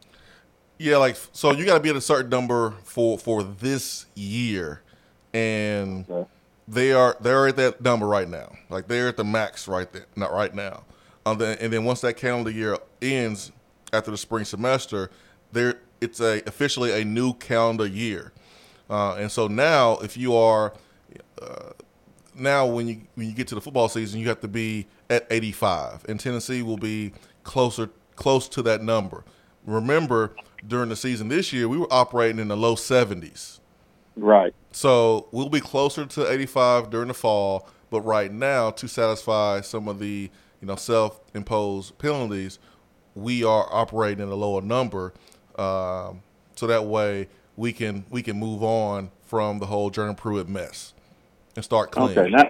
[0.77, 4.81] Yeah, like so you got to be at a certain number for for this year,
[5.33, 6.29] and okay.
[6.69, 8.55] They are they're at that number right now.
[8.69, 10.83] Like they're at the max right there, not right now.
[11.25, 13.51] Um, and then once that calendar year ends
[13.91, 15.09] after the spring semester,
[15.51, 18.31] there it's a officially a new calendar year.
[18.89, 20.73] Uh, and so now, if you are
[21.41, 21.71] uh,
[22.35, 25.25] now when you when you get to the football season, you have to be at
[25.29, 29.23] 85, and Tennessee will be closer close to that number.
[29.65, 30.35] Remember,
[30.67, 33.58] during the season this year, we were operating in the low 70s.
[34.21, 34.53] Right.
[34.71, 39.87] So we'll be closer to 85 during the fall, but right now, to satisfy some
[39.87, 40.29] of the
[40.61, 42.59] you know self-imposed penalties,
[43.15, 45.13] we are operating in a lower number.
[45.57, 46.21] Um,
[46.55, 50.93] so that way, we can we can move on from the whole Jordan Pruitt mess
[51.55, 52.17] and start clean.
[52.17, 52.49] Okay, now,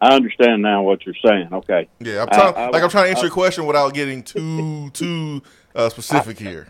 [0.00, 1.48] I understand now what you're saying.
[1.52, 1.88] Okay.
[2.00, 4.22] Yeah, I'm trying, I, I, like I'm trying to answer I, your question without getting
[4.22, 5.42] too too
[5.74, 6.68] uh, specific here.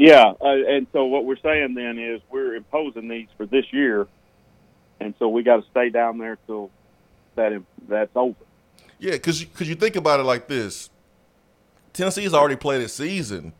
[0.00, 4.08] Yeah, uh, and so what we're saying then is we're imposing these for this year,
[4.98, 6.70] and so we got to stay down there till
[7.34, 7.52] that
[7.86, 8.34] that's over.
[8.98, 10.88] Yeah, because because you think about it like this,
[11.92, 13.52] Tennessee's already played a season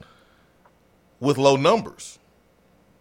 [1.20, 2.18] with low numbers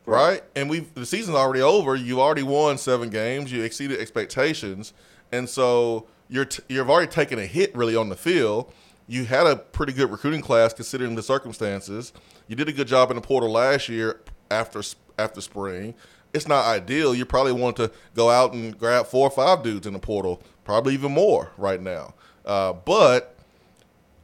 [0.10, 0.44] right?
[0.56, 1.96] And we the season's already over.
[1.96, 3.52] You've already won seven games.
[3.52, 4.94] You exceeded expectations,
[5.32, 8.74] and so you're t- you've already taken a hit really on the field.
[9.08, 12.12] You had a pretty good recruiting class considering the circumstances.
[12.50, 14.82] You did a good job in the portal last year after
[15.20, 15.94] after spring.
[16.34, 17.14] It's not ideal.
[17.14, 20.42] You probably want to go out and grab four or five dudes in the portal,
[20.64, 22.16] probably even more right now.
[22.44, 23.36] Uh, but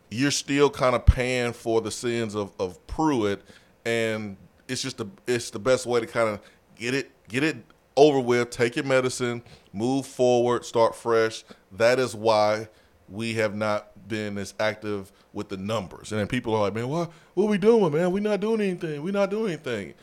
[0.09, 3.43] you're still kind of paying for the sins of, of Pruitt,
[3.85, 6.41] and it's just the it's the best way to kind of
[6.75, 7.57] get it get it
[7.95, 8.49] over with.
[8.49, 11.43] Take your medicine, move forward, start fresh.
[11.71, 12.69] That is why
[13.07, 16.11] we have not been as active with the numbers.
[16.11, 18.11] And then people are like, man, what what are we doing, man?
[18.11, 19.03] We're not doing anything.
[19.03, 19.93] We're not doing anything.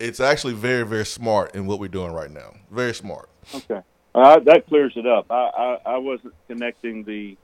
[0.00, 2.54] It's actually very very smart in what we're doing right now.
[2.70, 3.28] Very smart.
[3.54, 3.82] Okay,
[4.14, 5.30] uh, that clears it up.
[5.30, 7.36] I, I, I wasn't connecting the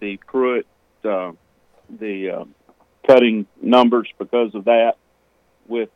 [0.00, 0.66] the Pruitt
[1.04, 1.32] uh,
[2.00, 2.44] the uh,
[3.06, 4.94] cutting numbers because of that
[5.68, 5.90] with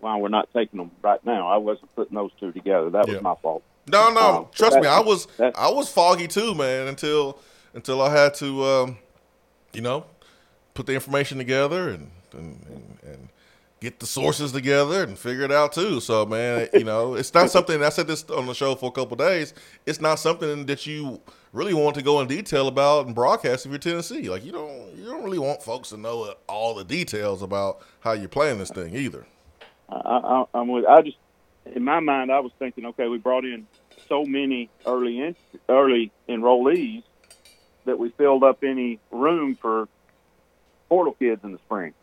[0.00, 1.48] why we're not taking them right now.
[1.48, 2.90] I wasn't putting those two together.
[2.90, 3.14] That yeah.
[3.14, 3.62] was my fault.
[3.88, 6.86] No, no, um, trust me, I was I was foggy too, man.
[6.86, 7.38] Until
[7.74, 8.98] until I had to, um,
[9.72, 10.06] you know,
[10.74, 13.28] put the information together and and, and, and
[13.80, 16.00] get the sources together and figure it out too.
[16.00, 18.92] So man, you know, it's not something I said this on the show for a
[18.92, 19.54] couple days.
[19.86, 21.20] It's not something that you
[21.52, 24.28] really want to go in detail about and broadcast if you're Tennessee.
[24.28, 28.12] Like you don't you don't really want folks to know all the details about how
[28.12, 29.26] you're playing this thing either.
[29.88, 30.86] I, I, I'm with.
[30.86, 31.18] I just
[31.74, 33.66] in my mind, I was thinking, okay, we brought in
[34.08, 35.36] so many early in,
[35.68, 37.02] early enrollees
[37.84, 39.88] that we filled up any room for
[40.88, 41.94] portal kids in the spring.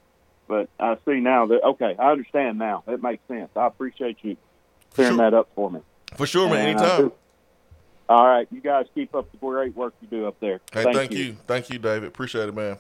[0.48, 2.84] But I see now that okay, I understand now.
[2.88, 3.50] It makes sense.
[3.56, 4.36] I appreciate you
[4.94, 5.30] clearing Sure.
[5.30, 5.82] that up for me.
[6.16, 6.68] For sure, man.
[6.70, 7.12] And Anytime.
[8.10, 10.60] All right, you guys keep up the great work you do up there.
[10.74, 11.38] Hey, thank, you.
[11.46, 12.08] Thank you, David.
[12.08, 12.78] Appreciate it, man.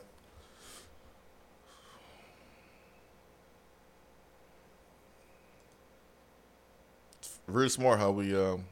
[7.20, 8.66] It's really smart how we um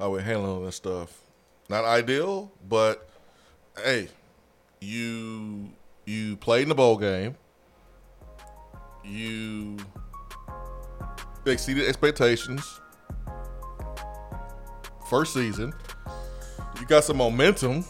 [0.00, 1.25] how we handling this stuff.
[1.68, 3.08] Not ideal, but
[3.82, 4.08] hey,
[4.80, 5.70] you
[6.04, 7.34] you played in the bowl game.
[9.04, 9.76] You
[11.44, 12.80] exceeded expectations.
[15.08, 15.72] First season
[16.80, 17.84] you got some momentum.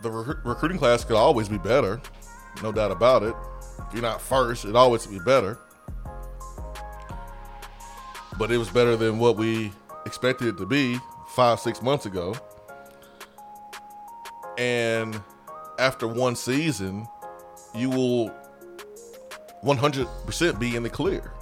[0.00, 2.00] The re- recruiting class could always be better,
[2.62, 3.34] no doubt about it.
[3.86, 5.58] If you're not first, it always be better.
[8.38, 9.72] But it was better than what we
[10.06, 12.34] expected it to be five, six months ago.
[14.58, 15.22] And
[15.78, 17.06] after one season,
[17.74, 18.30] you will
[19.64, 21.32] 100% be in the clear.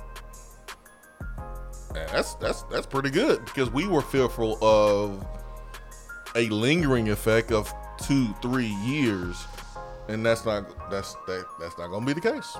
[1.96, 5.26] And that's that's that's pretty good because we were fearful of
[6.34, 9.42] a lingering effect of two, three years,
[10.08, 12.54] and that's not that's that that's not gonna be the case.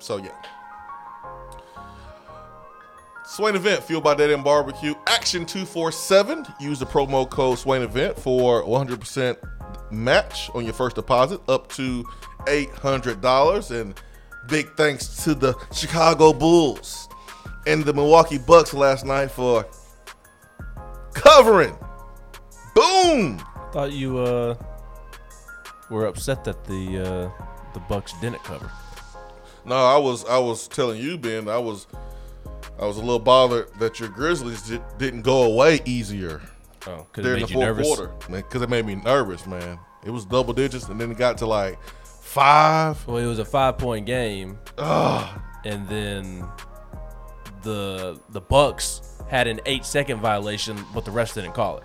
[0.00, 0.34] So yeah.
[3.26, 4.94] Swain Event, fueled by Dead End Barbecue.
[5.08, 6.46] Action 247.
[6.60, 9.36] Use the promo code Swain Event for 100%
[9.90, 12.04] match on your first deposit up to
[12.46, 13.80] $800.
[13.80, 14.00] And
[14.48, 17.08] big thanks to the Chicago Bulls
[17.66, 19.66] and the Milwaukee Bucks last night for
[21.12, 21.76] covering.
[22.76, 23.42] Boom!
[23.72, 24.54] Thought you uh
[25.90, 27.30] were upset that the uh
[27.74, 28.70] the Bucks didn't cover.
[29.64, 31.86] No, I was I was telling you, Ben, I was
[32.78, 36.40] I was a little bothered that your Grizzlies di- didn't go away easier
[36.86, 37.86] Oh, because it during made the you fourth nervous.
[37.96, 38.42] quarter, man.
[38.42, 39.78] Because it made me nervous, man.
[40.04, 43.04] It was double digits, and then it got to like five.
[43.08, 45.40] Well, it was a five point game, Ugh.
[45.64, 46.46] and then
[47.62, 51.84] the the Bucks had an eight second violation, but the refs didn't call it,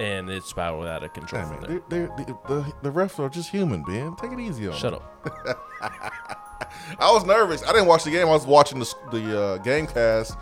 [0.00, 2.06] and it spiraled out of control Hey, from man, there.
[2.06, 4.16] they're, they're, the, the refs are just human, Ben.
[4.16, 5.02] Take it easy on Shut them.
[5.46, 6.46] up.
[6.98, 7.62] I was nervous.
[7.64, 8.26] I didn't watch the game.
[8.26, 10.36] I was watching the the uh, game cast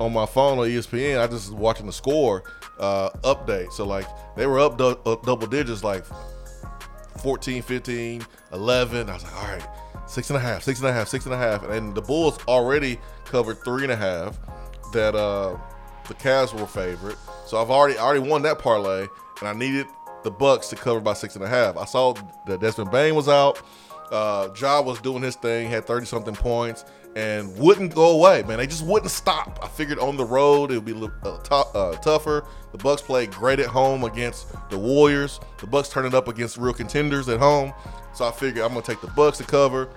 [0.00, 1.20] on my phone on ESPN.
[1.20, 2.42] I just was watching the score
[2.78, 3.72] uh, update.
[3.72, 4.06] So like
[4.36, 6.04] they were up, du- up double digits, like
[7.18, 9.08] 14, 15, 11.
[9.08, 9.68] I was like, all right,
[10.06, 11.64] six and a half, six and a half, six and a half.
[11.64, 14.38] And the Bulls already covered three and a half.
[14.92, 15.56] That uh,
[16.06, 17.16] the Cavs were favorite.
[17.46, 19.06] So I've already already won that parlay,
[19.40, 19.86] and I needed
[20.22, 21.76] the Bucks to cover by six and a half.
[21.76, 22.14] I saw
[22.46, 23.60] that Desmond Bane was out.
[24.10, 26.84] Uh, Ja was doing his thing, had 30 something points,
[27.16, 28.58] and wouldn't go away, man.
[28.58, 29.58] They just wouldn't stop.
[29.62, 32.44] I figured on the road it would be a little, uh, tou- uh, tougher.
[32.72, 35.40] The Bucks played great at home against the Warriors.
[35.58, 37.72] The Bucks turned it up against real contenders at home.
[38.14, 39.88] So I figured I'm gonna take the Bucks to cover.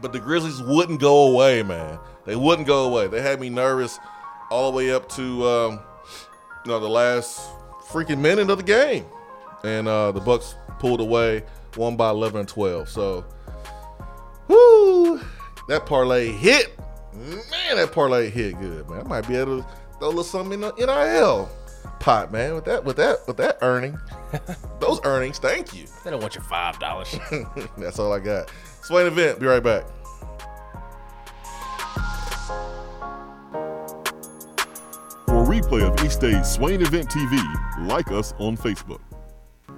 [0.00, 1.98] But the Grizzlies wouldn't go away, man.
[2.24, 3.06] They wouldn't go away.
[3.06, 3.98] They had me nervous
[4.50, 5.80] all the way up to um,
[6.64, 7.40] you know the last
[7.88, 9.06] freaking minute of the game,
[9.62, 11.44] and uh, the Bucks pulled away,
[11.76, 12.88] won by 11 and 12.
[12.88, 13.24] So,
[14.48, 15.20] whoo,
[15.68, 16.78] that parlay hit.
[17.14, 19.00] Man, that parlay hit good, man.
[19.00, 21.48] I might be able to throw a little something in the NIL
[22.00, 22.54] pot, man.
[22.54, 23.98] With that, with that, with that earning,
[24.80, 25.38] those earnings.
[25.38, 25.86] Thank you.
[26.04, 27.16] They don't want your five dollars.
[27.78, 28.50] That's all I got.
[28.82, 29.40] Swain event.
[29.40, 29.84] Be right back.
[35.26, 39.00] For a replay of each day's Swain Event TV, like us on Facebook.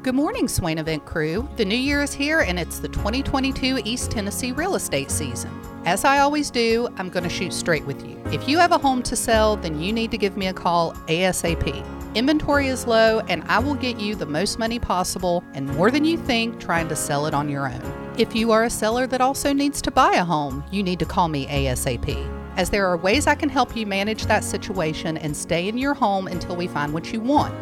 [0.06, 1.48] Good morning, Swain Event crew.
[1.56, 5.50] The new year is here and it's the 2022 East Tennessee real estate season.
[5.84, 8.16] As I always do, I'm going to shoot straight with you.
[8.26, 10.92] If you have a home to sell, then you need to give me a call
[11.08, 11.84] ASAP.
[12.14, 16.04] Inventory is low and I will get you the most money possible and more than
[16.04, 18.14] you think trying to sell it on your own.
[18.16, 21.04] If you are a seller that also needs to buy a home, you need to
[21.04, 25.36] call me ASAP as there are ways I can help you manage that situation and
[25.36, 27.52] stay in your home until we find what you want.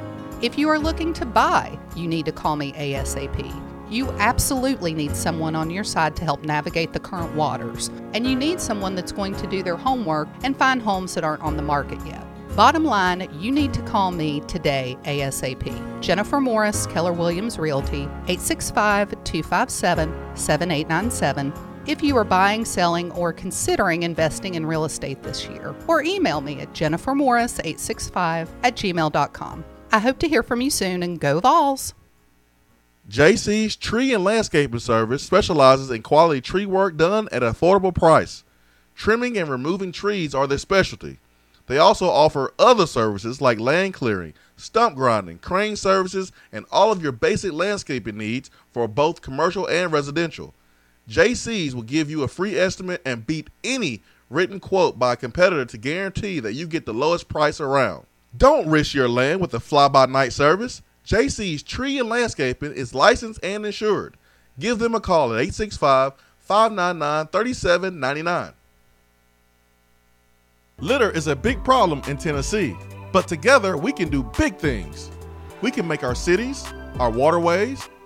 [0.44, 3.90] If you are looking to buy, you need to call me ASAP.
[3.90, 8.36] You absolutely need someone on your side to help navigate the current waters, and you
[8.36, 11.62] need someone that's going to do their homework and find homes that aren't on the
[11.62, 12.22] market yet.
[12.54, 16.02] Bottom line, you need to call me today ASAP.
[16.02, 21.54] Jennifer Morris, Keller Williams Realty, 865 257 7897,
[21.86, 25.74] if you are buying, selling, or considering investing in real estate this year.
[25.88, 29.64] Or email me at jennifermorris865 at gmail.com.
[29.94, 31.94] I hope to hear from you soon and go Vols!
[33.08, 38.42] JC's Tree and Landscaping Service specializes in quality tree work done at an affordable price.
[38.96, 41.20] Trimming and removing trees are their specialty.
[41.68, 47.00] They also offer other services like land clearing, stump grinding, crane services, and all of
[47.00, 50.54] your basic landscaping needs for both commercial and residential.
[51.08, 55.66] JC's will give you a free estimate and beat any written quote by a competitor
[55.66, 58.06] to guarantee that you get the lowest price around.
[58.36, 60.82] Don't risk your land with a fly by night service.
[61.06, 64.16] JC's Tree and Landscaping is licensed and insured.
[64.58, 68.52] Give them a call at 865 599 3799.
[70.80, 72.76] Litter is a big problem in Tennessee,
[73.12, 75.10] but together we can do big things.
[75.62, 76.64] We can make our cities,
[76.98, 77.88] our waterways,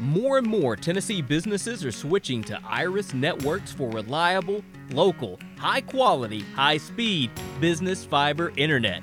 [0.00, 6.40] More and more Tennessee businesses are switching to Iris networks for reliable, local, high quality,
[6.54, 9.02] high speed business fiber internet.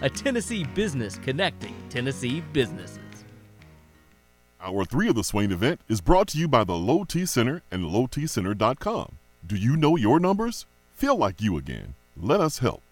[0.00, 2.98] a Tennessee business connecting Tennessee businesses.
[4.60, 7.62] Hour three of the Swain event is brought to you by the Low T Center
[7.70, 9.12] and LowTCenter.com.
[9.46, 10.66] Do you know your numbers?
[10.94, 11.94] Feel like you again.
[12.16, 12.82] Let us help.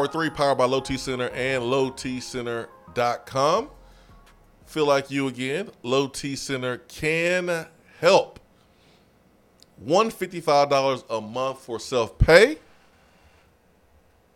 [0.00, 3.68] Hour three, powered by Low T Center and LowTCenter.com.
[4.64, 5.68] Feel like you again.
[5.82, 7.66] Low T Center can
[7.98, 8.40] help.
[9.86, 12.56] $155 a month for self pay.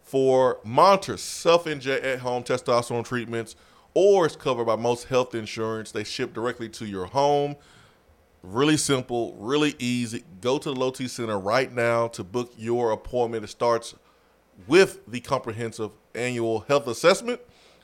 [0.02, 3.56] For monitor self inject at home testosterone treatments,
[3.94, 5.92] or it's covered by most health insurance.
[5.92, 7.56] They ship directly to your home.
[8.42, 10.24] Really simple, really easy.
[10.42, 13.44] Go to the Low T Center right now to book your appointment.
[13.44, 13.94] It starts
[14.66, 17.40] with the comprehensive annual health assessment.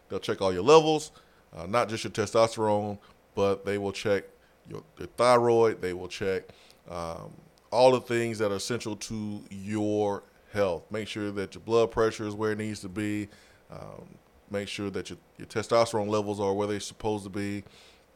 [0.08, 1.12] They'll check all your levels,
[1.56, 2.98] uh, not just your testosterone,
[3.34, 4.24] but they will check
[4.68, 5.80] your, your thyroid.
[5.80, 6.44] They will check
[6.88, 7.32] um,
[7.70, 10.84] all the things that are essential to your health.
[10.90, 13.28] Make sure that your blood pressure is where it needs to be.
[13.70, 14.06] Um,
[14.50, 17.62] make sure that your, your testosterone levels are where they're supposed to be.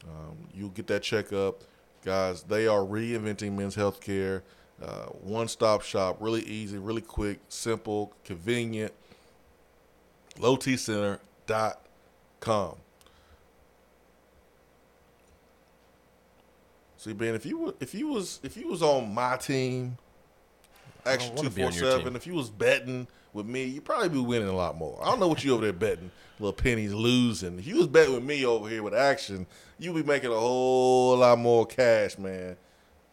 [0.03, 1.63] Um, you'll get that checkup.
[2.03, 4.43] Guys, they are reinventing men's health care.
[4.81, 8.91] Uh, one stop shop, really easy, really quick, simple, convenient.
[10.39, 12.75] LowTCenter.com.
[16.97, 19.97] See, Ben, if you were, if you was if you was on my team,
[21.05, 21.91] Action two four on your team.
[21.99, 22.15] seven.
[22.15, 24.99] If you was betting with me, you'd probably be winning a lot more.
[25.01, 27.59] I don't know what you over there betting, little pennies losing.
[27.59, 29.45] If you was betting with me over here with Action,
[29.77, 32.57] you'd be making a whole lot more cash, man.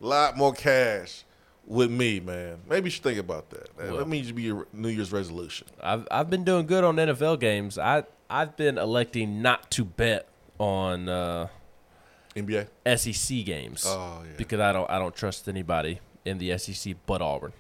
[0.01, 1.25] A lot more cash
[1.67, 2.59] with me, man.
[2.69, 3.77] Maybe you should think about that.
[3.77, 3.97] That- Well.
[3.99, 5.69] that means you be your New Year's resolution.
[5.83, 7.79] I've I've been doing good on NFL games.
[7.79, 10.27] I I've been electing not to bet
[10.59, 11.49] on uh,
[12.35, 12.67] NBA.
[12.97, 14.33] SEC games Oh, yeah.
[14.37, 17.53] because I don't I don't trust anybody in the SEC but Auburn.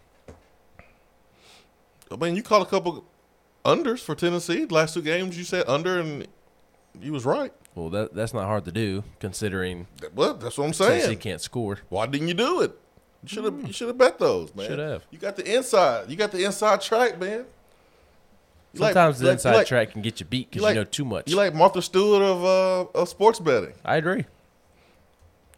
[2.10, 3.04] I mean, you called a couple
[3.64, 4.66] unders for Tennessee.
[4.66, 6.26] Last two games, you said under, and
[7.00, 7.52] you was right.
[7.74, 11.00] Well, that that's not hard to do considering Well, that's what I'm saying.
[11.02, 11.78] Tennessee can't score.
[11.88, 12.78] Why didn't you do it?
[13.22, 13.66] You should have.
[13.66, 14.66] You should have bet those, man.
[14.68, 15.04] Should have.
[15.10, 16.10] You got the inside.
[16.10, 17.44] You got the inside track, man.
[18.74, 20.74] You Sometimes you the like- inside like- track can get you beat because you, like-
[20.74, 21.30] know too much.
[21.30, 23.74] You like Martha Stewart of uh, of sports betting.
[23.84, 24.24] I agree.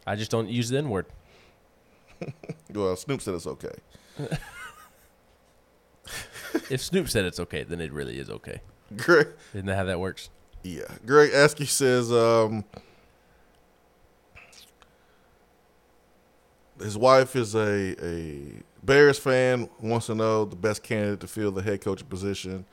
[0.05, 1.05] I just don't use the N word.
[2.73, 3.73] Well, Snoop said it's okay.
[6.69, 8.61] If Snoop said it's okay, then it really is okay.
[8.95, 10.29] Greg, Isn't that how that works?
[10.63, 10.83] yeah.
[11.05, 12.63] Greg Askew says um,
[16.79, 19.69] his wife is a a Bears fan.
[19.81, 22.65] Wants to know the best candidate to fill the head coach position.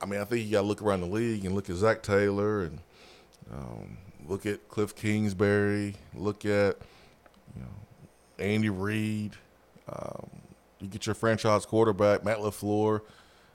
[0.00, 2.02] I mean, I think you got to look around the league and look at Zac
[2.02, 2.80] Taylor and
[3.52, 5.96] um, look at Cliff Kingsbury.
[6.14, 6.76] Look at
[7.54, 7.74] you know
[8.38, 9.32] Andy Reid.
[9.88, 10.30] Um,
[10.80, 13.00] you get your franchise quarterback, Matt LaFleur.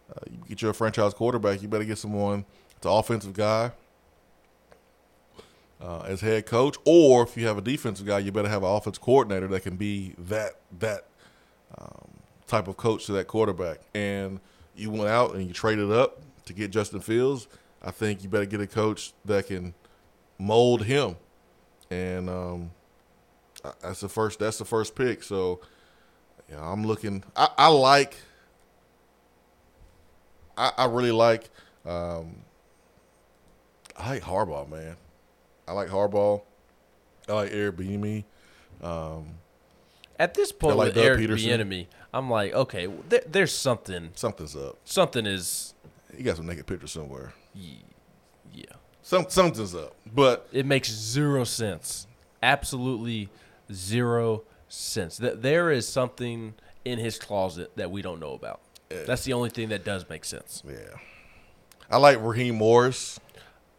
[0.10, 2.44] Uh, you get your franchise quarterback, you better get someone,
[2.76, 3.72] it's an offensive guy
[5.82, 8.70] uh, as head coach, or if you have a defensive guy, you better have an
[8.70, 11.06] offense coordinator that can be that that
[11.78, 12.10] um,
[12.48, 13.80] type of coach to that quarterback.
[13.94, 14.40] And
[14.76, 17.48] you went out and you traded up to get Justin Fields.
[17.82, 19.74] I think you better get a coach that can
[20.38, 21.16] mold him.
[21.90, 22.72] And um,
[23.82, 24.40] that's the first.
[24.40, 25.24] That's the first pick.
[25.24, 25.62] So,
[26.50, 27.24] yeah, I'm looking.
[27.36, 28.16] I, I like.
[30.58, 31.50] I, I really like.
[31.86, 32.44] Um,
[33.98, 34.98] I like Harbaugh, man.
[35.70, 36.42] I like Harbaugh.
[37.28, 38.24] I like Airbnb.
[38.82, 39.36] Um,
[40.18, 41.50] At this point, I like with Doug Eric Peterson.
[41.62, 44.10] Bieniemy, I'm like, okay, there, there's something.
[44.16, 44.78] something's up.
[44.84, 45.76] Something is,
[46.18, 47.34] He got some naked pictures somewhere.
[47.54, 48.66] yeah.
[49.04, 49.96] Some something's up.
[50.14, 52.08] But It makes zero sense.
[52.42, 53.30] Absolutely
[53.72, 55.18] zero sense.
[55.18, 56.56] That there is something
[56.86, 58.60] in his closet that we don't know about.
[58.90, 60.64] That's the only thing that does make sense.
[60.68, 60.98] yeah,
[61.92, 63.20] I like Raheem Morris.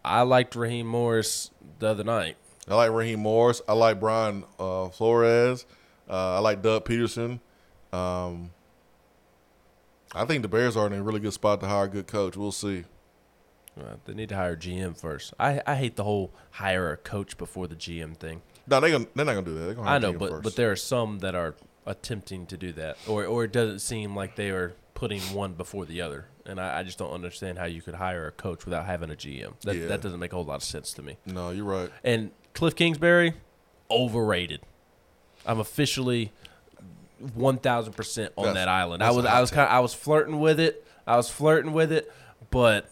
[0.04, 2.36] I liked Raheem Morris the other night.
[2.68, 3.60] I like Raheem Morris.
[3.68, 5.66] I like Brian uh, Flores.
[6.08, 7.40] Uh, I like Doug Pederson.
[7.92, 8.50] Um,
[10.14, 12.36] I think the Bears are in a really good spot to hire a good coach.
[12.36, 12.84] We'll see.
[13.78, 15.32] Uh, they need to hire a GM first.
[15.38, 18.42] I, I hate the whole hire a coach before the GM thing.
[18.66, 19.64] No, they gonna, they're not gonna do that.
[19.64, 20.42] They're gonna hire I know, GM but first.
[20.42, 21.54] but there are some that are
[21.86, 25.86] attempting to do that, or or it doesn't seem like they are putting one before
[25.86, 26.26] the other.
[26.44, 29.14] And I, I just don't understand how you could hire a coach without having a
[29.14, 29.54] GM.
[29.62, 29.86] That Yeah.
[29.86, 31.16] that doesn't make a whole lot of sense to me.
[31.24, 31.90] no, you're right.
[32.04, 33.32] And Cliff Kingsbury,
[33.90, 34.60] overrated.
[35.46, 36.32] I'm officially
[37.34, 39.02] one thousand percent on That's- that island.
[39.02, 40.86] I was I was kind I was flirting with it.
[41.06, 42.12] I was flirting with it,
[42.50, 42.86] but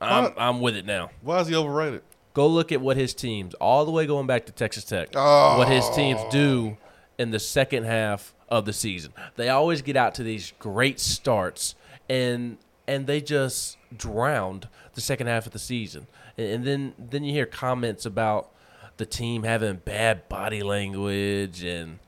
[0.00, 0.32] I'm?
[0.36, 1.10] I'm with it now.
[1.22, 2.02] Why is he overrated?
[2.34, 5.58] Go look at what his teams, all the way going back to Texas Tech, Oh.
[5.58, 6.76] what his teams do
[7.18, 9.12] in the second half of the season.
[9.36, 11.74] They always get out to these great starts,
[12.08, 16.06] and and they just drowned the second half of the season.
[16.36, 18.50] And, and then then you hear comments about
[18.96, 21.98] the team having bad body language and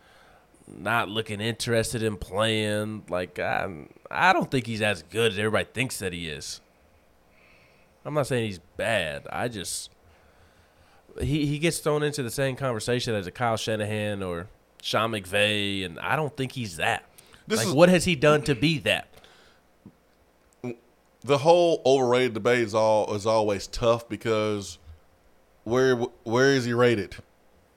[0.66, 3.04] not looking interested in playing.
[3.08, 6.60] Like I, I don't think he's as good as everybody thinks that he is.
[8.04, 9.26] I'm not saying he's bad.
[9.30, 9.90] I just
[11.20, 14.48] he he gets thrown into the same conversation as a Kyle Shanahan or
[14.82, 17.04] Sean McVay, and I don't think he's that.
[17.46, 19.06] This like, is- what has he done to be that?
[21.22, 24.78] the whole overrated debate is all is always tough because
[25.64, 27.16] where where is he rated?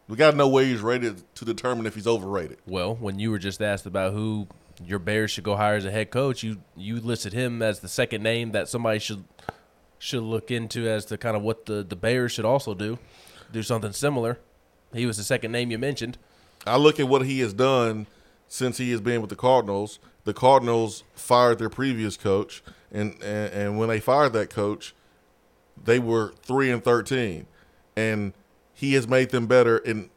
[0.08, 2.60] We got to know where he's rated to determine if he's overrated.
[2.66, 4.48] Well, when you were just asked about who
[4.86, 6.44] your Bears should go hire as a head coach.
[6.44, 9.24] You you listed him as the second name that somebody should
[10.00, 13.00] should look into as to kind of what the the Bears should also do,
[13.52, 14.40] do something similar.
[14.94, 16.18] He was the second name you mentioned.
[16.66, 18.08] I look at what he has done
[18.48, 20.00] since he has been with the Cardinals.
[20.24, 24.96] The Cardinals fired their previous coach, and and, and when they fired that coach,
[25.82, 27.48] they were three and thirteen,
[27.96, 28.34] and
[28.74, 30.10] he has made them better in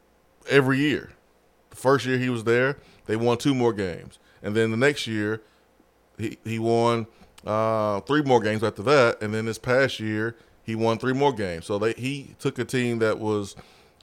[0.49, 1.11] every year.
[1.69, 5.07] The first year he was there, they won two more games, and then the next
[5.07, 5.41] year,
[6.17, 7.07] he he won
[7.45, 11.33] uh, three more games after that, and then this past year he won three more
[11.33, 11.65] games.
[11.65, 13.55] So they he took a team that was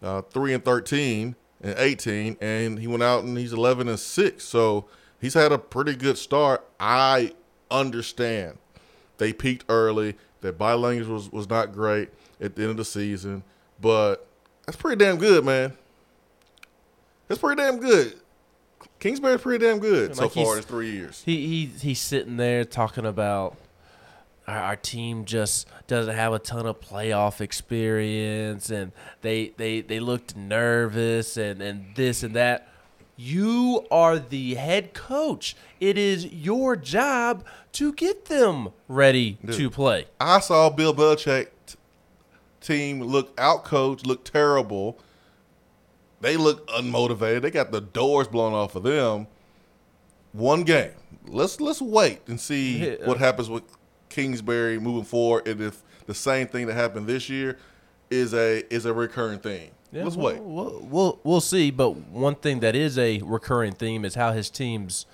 [0.02, 4.44] uh, three and thirteen and eighteen, and he went out and he's eleven and six.
[4.44, 4.84] So
[5.20, 6.64] he's had a pretty good start.
[6.78, 7.32] I
[7.70, 8.58] understand
[9.18, 10.14] they peaked early.
[10.42, 12.10] Their body language was, was not great
[12.40, 13.42] at the end of the season,
[13.80, 14.26] but
[14.66, 15.72] that's pretty damn good, man.
[17.28, 18.20] That's pretty damn good.
[19.00, 21.22] Kingsbury's pretty damn good so Like, he's- far in three years.
[21.24, 23.56] He he he's sitting there talking about
[24.46, 28.92] our, our team just doesn't have a ton of playoff experience and
[29.22, 32.68] they they they looked nervous and and this and that.
[33.16, 35.54] You are the head coach.
[35.78, 40.06] It is your job to get them ready to play.
[40.18, 41.48] I saw Bill Belichick
[42.60, 44.98] team look out coach, look terrible.
[46.20, 47.42] They look unmotivated.
[47.42, 49.26] They got the doors blown off of them.
[50.32, 50.92] One game.
[51.26, 53.62] Let's let's wait and see what happens with
[54.14, 57.58] Kingsbury moving forward, and if the same thing that happened this year
[58.10, 59.70] is a is a recurring theme.
[59.92, 60.40] let's we'll, wait.
[60.40, 61.72] We'll, we'll we'll see.
[61.72, 65.06] But one thing that is a recurring theme is how his teams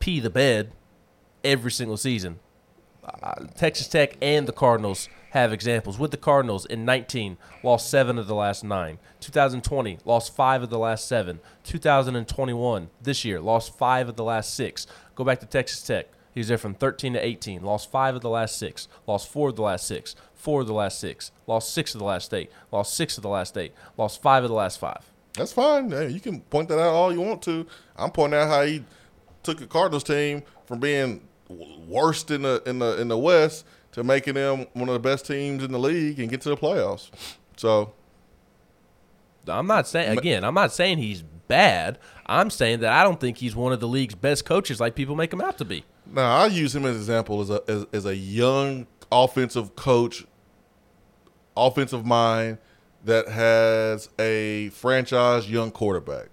[0.00, 0.72] pee the bed
[1.44, 2.40] every single season.
[3.04, 5.96] Uh, Texas Tech and the Cardinals have examples.
[5.96, 8.98] With the Cardinals in 19, lost seven of the last nine.
[9.20, 11.38] 2020, lost five of the last seven.
[11.62, 14.86] 2021, this year, lost five of the last six.
[15.14, 16.08] Go back to Texas Tech.
[16.32, 17.62] He was there from 13 to 18.
[17.62, 18.88] Lost five of the last six.
[19.06, 20.14] Lost four of the last six.
[20.34, 21.32] Four of the last six.
[21.46, 22.50] Lost six of the last eight.
[22.70, 23.74] Lost six of the last eight.
[23.96, 25.10] Lost five of the last five.
[25.34, 25.90] That's fine.
[25.90, 27.66] Hey, you can point that out all you want to.
[27.96, 28.84] I'm pointing out how he
[29.42, 31.26] took the Cardinals team from being
[31.88, 35.26] worst in the in the in the West to making them one of the best
[35.26, 37.10] teams in the league and get to the playoffs.
[37.56, 37.92] So
[39.48, 40.44] I'm not saying again.
[40.44, 41.98] I'm not saying he's bad.
[42.26, 45.16] I'm saying that I don't think he's one of the league's best coaches, like people
[45.16, 45.84] make him out to be.
[46.12, 50.24] Now I use him as an example as a as, as a young offensive coach,
[51.56, 52.58] offensive mind
[53.04, 56.28] that has a franchise young quarterback.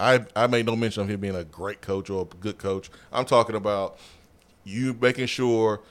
[0.00, 2.90] I I made no mention of him being a great coach or a good coach.
[3.12, 3.98] I'm talking about
[4.64, 5.82] you making sure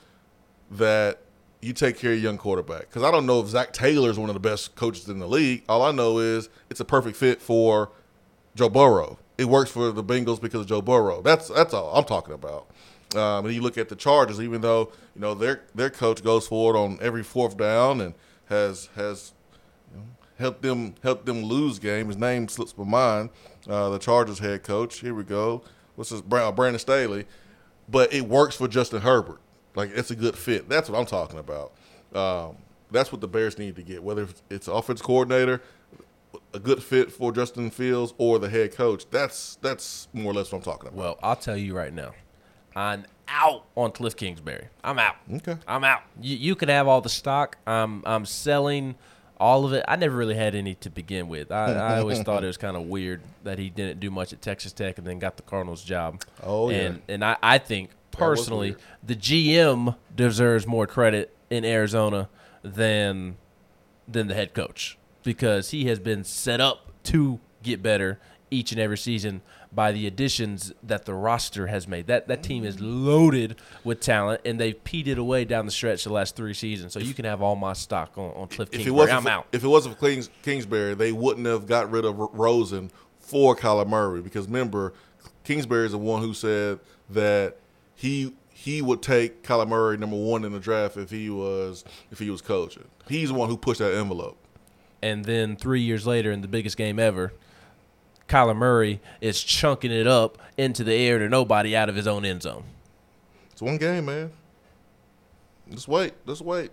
[0.70, 1.20] that
[1.60, 2.80] you take care of your young quarterback.
[2.88, 5.28] Because I don't know if Zac Taylor is one of the best coaches in the
[5.28, 5.62] league.
[5.68, 7.90] All I know is it's a perfect fit for
[8.54, 9.18] Joe Burrow.
[9.38, 11.22] It works for the Bengals because of Joe Burrow.
[11.22, 12.68] That's that's all I'm talking about.
[13.14, 16.46] Um, and you look at the Chargers, even though you know their their coach goes
[16.46, 18.14] forward on every fourth down and
[18.46, 19.32] has has
[20.38, 22.08] helped them help them lose game.
[22.08, 23.30] His name slips my mind.
[23.68, 25.00] Uh, the Chargers head coach.
[25.00, 25.62] Here we go.
[25.94, 27.26] What's his Brand- Brandon Staley?
[27.88, 29.40] But it works for Justin Herbert.
[29.74, 30.68] Like it's a good fit.
[30.68, 31.72] That's what I'm talking about.
[32.14, 32.56] Um,
[32.90, 34.02] that's what the Bears need to get.
[34.02, 35.62] Whether it's offense coordinator,
[36.54, 39.04] a good fit for Justin Fields, or the head coach.
[39.10, 40.98] That's that's more or less what I'm talking about.
[40.98, 42.12] Well, I'll tell you right now,
[42.74, 44.68] I'm out on Cliff Kingsbury.
[44.84, 45.16] I'm out.
[45.32, 45.56] Okay.
[45.66, 46.02] I'm out.
[46.20, 47.56] You, you can have all the stock.
[47.66, 48.96] I'm I'm selling
[49.38, 49.84] all of it.
[49.88, 51.50] I never really had any to begin with.
[51.50, 54.40] I, I always thought it was kind of weird that he didn't do much at
[54.40, 56.22] Texas Tech and then got the Cardinals job.
[56.42, 56.76] Oh, yeah.
[56.78, 62.28] and and I, I think personally the GM deserves more credit in Arizona
[62.62, 63.36] than
[64.06, 68.18] than the head coach because he has been set up to get better
[68.50, 69.40] each and every season
[69.74, 72.06] by the additions that the roster has made.
[72.06, 76.12] That that team is loaded with talent, and they've peated away down the stretch the
[76.12, 76.92] last three seasons.
[76.92, 78.92] So you can have all my stock on, on Cliff if it Kingsbury.
[78.96, 79.46] wasn't I'm for, out.
[79.52, 83.56] if it wasn't for Kings, Kingsbury, they wouldn't have got rid of R- Rosen for
[83.56, 84.92] Kyler Murray because remember,
[85.44, 86.78] Kingsbury is the one who said
[87.10, 87.56] that
[87.94, 92.18] he he would take Kyler Murray number one in the draft if he was if
[92.18, 92.84] he was coaching.
[93.08, 94.36] He's the one who pushed that envelope.
[95.02, 97.32] and then three years later, in the biggest game ever,
[98.32, 102.24] Kyler Murray is chunking it up into the air to nobody out of his own
[102.24, 102.64] end zone.
[103.50, 104.32] It's one game, man.
[105.68, 106.14] Let's wait.
[106.24, 106.70] Let's wait.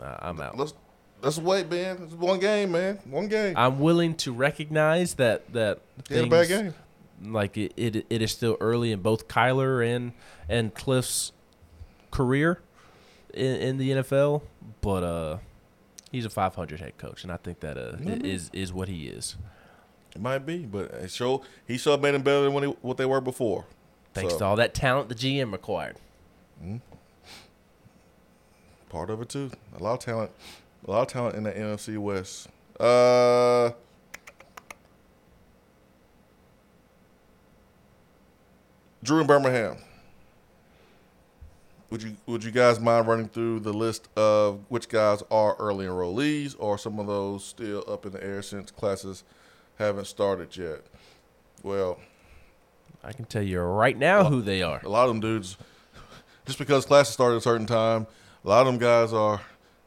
[0.00, 0.56] Uh, I'm out.
[0.56, 0.74] Let's
[1.22, 2.00] let's wait, man.
[2.02, 2.98] It's one game, man.
[3.04, 3.54] One game.
[3.56, 6.74] I'm willing to recognize that that a bad game.
[7.24, 10.14] like it, it, it is still early in both Kyler and
[10.48, 11.30] and Cliff's
[12.10, 12.60] career
[13.32, 14.42] in, in the NFL,
[14.80, 15.38] but uh,
[16.10, 19.36] he's a 500 head coach, and I think that uh is is what he is.
[20.16, 22.96] It might be, but it show he sure made them better than what, he, what
[22.96, 23.66] they were before.
[24.14, 25.96] Thanks So- to all that talent the GM acquired.
[28.88, 29.50] part of it too.
[29.78, 30.30] A lot of talent,
[30.88, 32.48] a lot of talent in the NFC West.
[32.80, 33.72] Uh,
[39.02, 39.76] Drew and Birmingham.
[41.90, 45.84] Would you would you guys mind running through the list of which guys are early
[45.84, 49.24] enrollees, or some of those still up in the air since classes
[49.78, 50.82] haven't started yet?
[51.62, 51.98] Well,
[53.04, 54.80] I can tell you right now who they are.
[54.84, 55.56] a lot of them dudes,
[56.46, 58.06] just because classes start at a certain time,
[58.44, 59.40] a lot of them guys are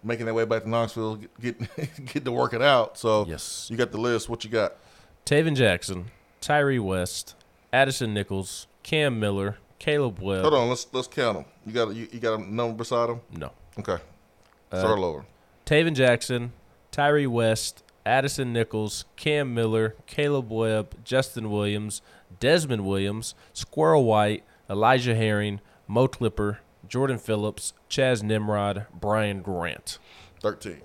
[0.04, 2.98] making their way back to Knoxville, get get, get to work it out.
[2.98, 3.68] So Yes.
[3.70, 4.30] you got the list.
[4.30, 4.74] What you got?
[5.26, 6.12] Tayven Jackson,
[6.42, 7.36] Tyree West,
[7.74, 10.42] Addison Nichols, Cam Miller, Caleb Webb.
[10.42, 11.46] Hold on, let's let's count them.
[11.66, 13.22] You got you, you got a number beside them?
[13.32, 13.52] No.
[13.78, 13.98] Okay,
[14.72, 15.26] uh, start lower.
[15.66, 16.52] Tayven Jackson,
[16.92, 22.02] Tyree West, Addison Nichols, Cam Miller, Caleb Webb, Justin Williams,
[22.40, 30.00] Desmond Williams, Squirrel White, Elijah Herring, Mo Clipper, Jordan Phillips, Chas Nimrod, Brian Grant.
[30.42, 30.82] Thirteen.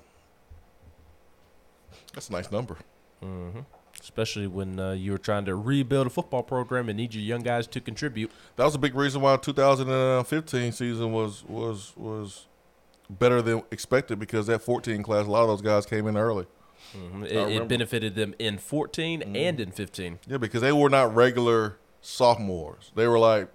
[2.15, 2.79] That's a nice number.
[4.01, 7.41] Especially when uh, you were trying to rebuild a football program and need your young
[7.41, 8.31] guys to contribute.
[8.57, 12.47] That was a big reason why 2015 season was was was
[13.09, 16.47] better than expected because that 14 class, a lot of those guys came in early.
[16.97, 17.24] Mhm.
[17.24, 20.18] It, it benefited them in 14 and in 15.
[20.26, 22.93] Yeah, because they were not regular sophomores.
[22.95, 23.49] They were like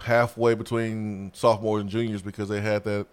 [0.00, 3.06] halfway between sophomores and juniors because they had that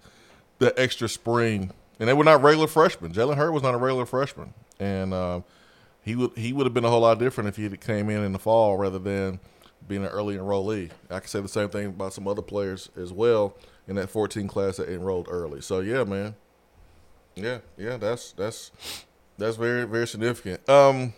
[0.60, 3.12] that extra spring, and they were not regular freshmen.
[3.12, 5.44] Jalen Hurd was not a regular freshman, and um,
[6.02, 8.24] he would he would have been a whole lot different if he had came in
[8.24, 9.40] in the fall rather than
[9.88, 10.90] being an early enrollee.
[11.10, 13.56] I can say the same thing about some other players as well
[13.88, 15.62] in that 14 class that enrolled early.
[15.62, 16.36] So yeah, man,
[17.36, 18.72] yeah, yeah, that's that's
[19.38, 20.68] that's very very significant.
[20.70, 21.14] Um.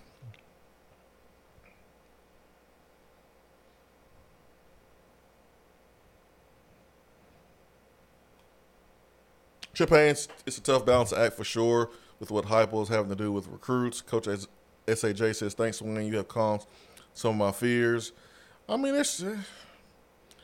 [9.80, 13.32] It's a tough balance to act for sure with what Heupel is having to do
[13.32, 14.02] with recruits.
[14.02, 14.28] Coach
[14.88, 16.08] SAJ says, thanks, Wayne.
[16.08, 16.66] You have calmed
[17.14, 18.12] some of my fears.
[18.68, 19.24] I mean, there's,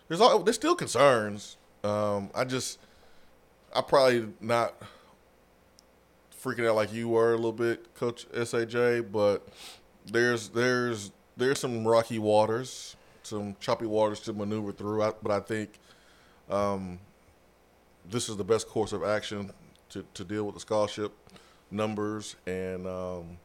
[0.07, 1.57] there's, all, there's still concerns.
[1.84, 2.80] Um, I just,
[3.76, 4.76] I probably not
[6.44, 9.48] freaking out like you were a little bit, Coach SAJ, but
[10.06, 15.00] there's, there's, there's some rocky waters, some choppy waters to maneuver through.
[15.22, 15.80] But I think,
[16.50, 17.00] um,
[18.10, 19.52] this is the best course of action
[19.89, 21.14] to, to deal with the scholarship
[21.72, 23.38] numbers and um,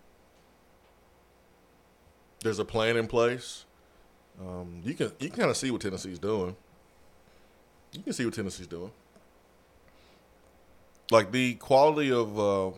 [2.42, 3.64] there's a plan in place.
[4.40, 6.54] Um, you can you can kind of see what Tennessee's doing.
[7.92, 8.92] You can see what Tennessee's doing.
[11.10, 12.70] Like the quality of uh,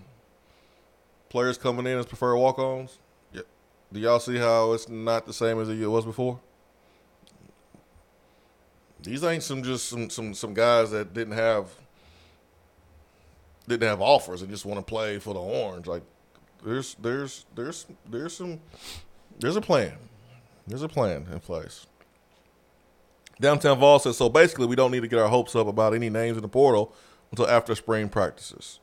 [1.30, 2.98] players coming in as preferred walk-ons.
[3.32, 3.42] Yeah.
[3.90, 6.38] Do y'all see how it's not the same as it was before?
[9.02, 11.68] These ain't some just some some some guys that didn't have
[13.66, 15.86] didn't have offers and just want to play for the orange.
[15.86, 16.02] Like
[16.62, 18.60] there's there's there's there's some
[19.38, 19.94] there's a plan.
[20.66, 21.86] There's a plan in place.
[23.40, 26.10] Downtown Vol says so basically we don't need to get our hopes up about any
[26.10, 26.94] names in the portal
[27.30, 28.80] until after spring practices.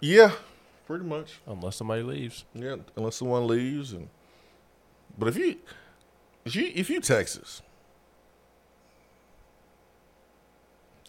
[0.00, 0.32] Yeah,
[0.86, 1.40] pretty much.
[1.46, 2.44] Unless somebody leaves.
[2.54, 4.08] Yeah, unless someone leaves and
[5.18, 5.56] but if you
[6.44, 7.62] if you if you Texas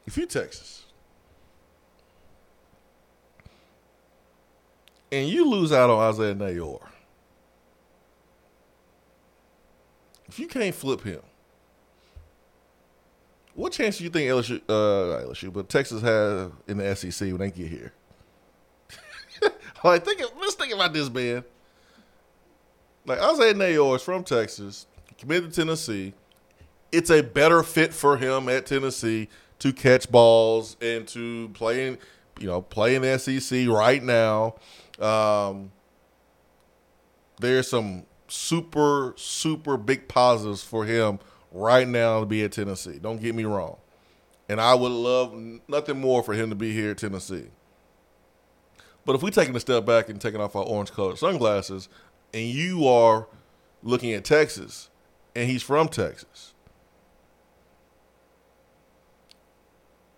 [0.06, 0.86] if you Texas
[5.12, 6.82] and you lose out on Isaiah Neyor,
[10.28, 11.22] if you can't flip him,
[13.54, 17.38] what chance do you think LSU, uh, LSU, but Texas has in the SEC when
[17.38, 17.94] they get here?
[19.84, 21.44] like, think, let's think about this, man.
[23.06, 24.86] Like Isaiah Neyor is from Texas,
[25.18, 26.14] committed to Tennessee.
[26.92, 31.98] It's a better fit for him at Tennessee to catch balls and to play in,
[32.40, 34.56] you know, play in the SEC right now.
[35.00, 35.72] Um,
[37.40, 41.20] there's some super, super big positives for him
[41.52, 43.00] right now to be at Tennessee.
[43.00, 43.78] Don't get me wrong.
[44.50, 45.34] And I would love
[45.68, 47.48] nothing more for him to be here at Tennessee.
[49.08, 51.88] But if we're taking a step back and taking off our orange colored sunglasses,
[52.34, 53.28] and you are
[53.82, 54.90] looking at Texas,
[55.34, 56.54] and he's from Texas,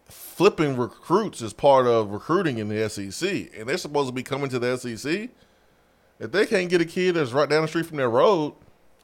[0.07, 4.49] flipping recruits is part of recruiting in the SEC, and they're supposed to be coming
[4.49, 5.29] to the SEC.
[6.19, 8.55] If they can't get a kid that's right down the street from their road,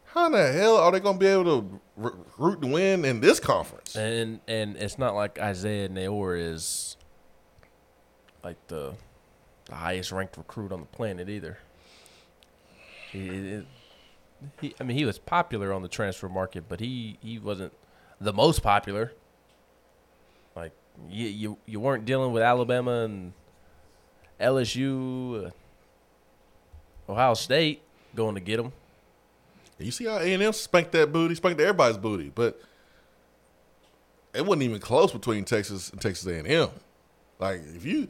[0.05, 3.05] how in the hell are they going to be able to re- recruit and win
[3.05, 3.95] in this conference?
[3.95, 6.97] And and it's not like Isaiah Neyor is
[8.43, 8.95] like the
[9.65, 11.57] the highest ranked recruit on the planet either.
[13.11, 13.65] He- it-
[14.79, 17.73] I mean, he was popular on the transfer market, but he he wasn't
[18.19, 19.11] the most popular.
[20.55, 20.71] Like
[21.09, 23.33] you you you weren't dealing with Alabama and
[24.39, 25.47] LSU,
[27.07, 27.81] uh, Ohio State
[28.15, 28.71] going to get him.
[29.79, 32.61] You see how A and M spanked that booty, spanked everybody's booty, but
[34.33, 36.69] it wasn't even close between Texas and Texas A and M.
[37.39, 38.07] Like if you,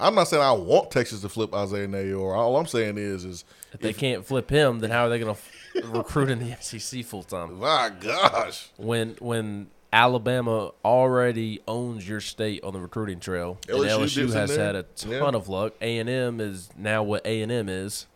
[0.00, 2.34] I'm not saying I want Texas to flip Isaiah Neyor.
[2.36, 5.34] All I'm saying is, is If they can't flip him, then how are they going
[5.34, 7.58] to recruit in the SEC full time?
[7.58, 13.98] my gosh, When when Alabama already owns your state on the recruiting trail, and LSU
[13.98, 15.20] LSU dips in has had a ton Yeah.
[15.30, 15.74] of luck.
[15.80, 18.06] A and M is now what A and M is.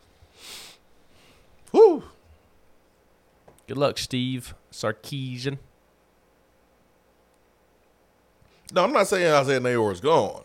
[1.71, 2.03] whoo,
[3.67, 5.57] Good luck, Steve Sarkisian.
[8.73, 10.44] No, I'm not saying Isaiah Neyor is gone.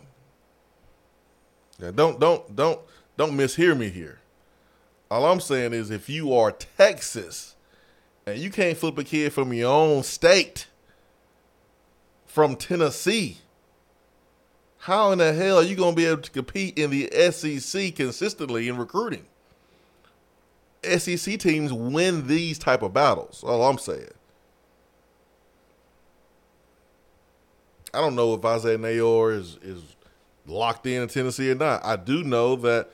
[1.80, 2.80] Don't don't don't
[3.16, 4.18] don't mishear me here.
[5.10, 7.56] All I'm saying is if you are Texas
[8.26, 10.66] and you can't flip a kid from your own state
[12.26, 13.38] from Tennessee,
[14.78, 17.94] how in the hell are you going to be able to compete in the SEC
[17.94, 19.26] consistently in recruiting?
[20.84, 23.42] SEC teams win these type of battles.
[23.44, 24.08] All I'm saying.
[27.92, 29.82] I don't know if Isaiah Neyor is is
[30.46, 31.84] locked in in Tennessee or not.
[31.84, 32.90] I do know that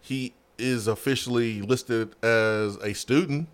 [0.00, 3.48] he is officially listed as a student.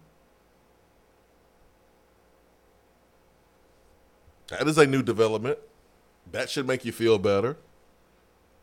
[4.49, 5.59] That is a new development.
[6.31, 7.57] That should make you feel better.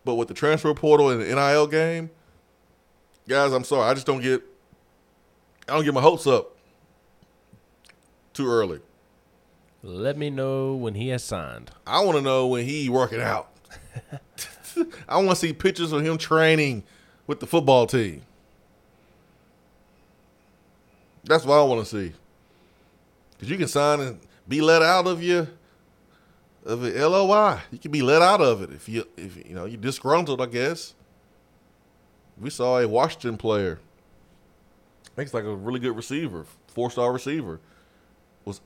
[0.04, 2.10] But with the transfer portal and the NIL game,
[3.28, 3.90] guys, I'm sorry.
[3.90, 4.44] I just don't get
[5.68, 6.56] I don't get my hopes up
[8.34, 8.80] too early.
[9.84, 11.72] Let me know when he has signed.
[11.86, 13.50] I want to know when he working out.
[15.08, 16.84] I want to see pictures of him training
[17.26, 18.22] with the football team.
[21.24, 22.14] That's what I want to see.
[23.40, 25.48] Cause you can sign and be let out of your
[26.66, 27.60] of the LOI.
[27.72, 30.42] You can be let out of it if you if you know you're disgruntled.
[30.42, 30.96] I guess.
[32.40, 33.80] We saw a Washington player.
[35.06, 37.60] I think it's like a really good receiver, four star receiver,
[38.46, 38.62] was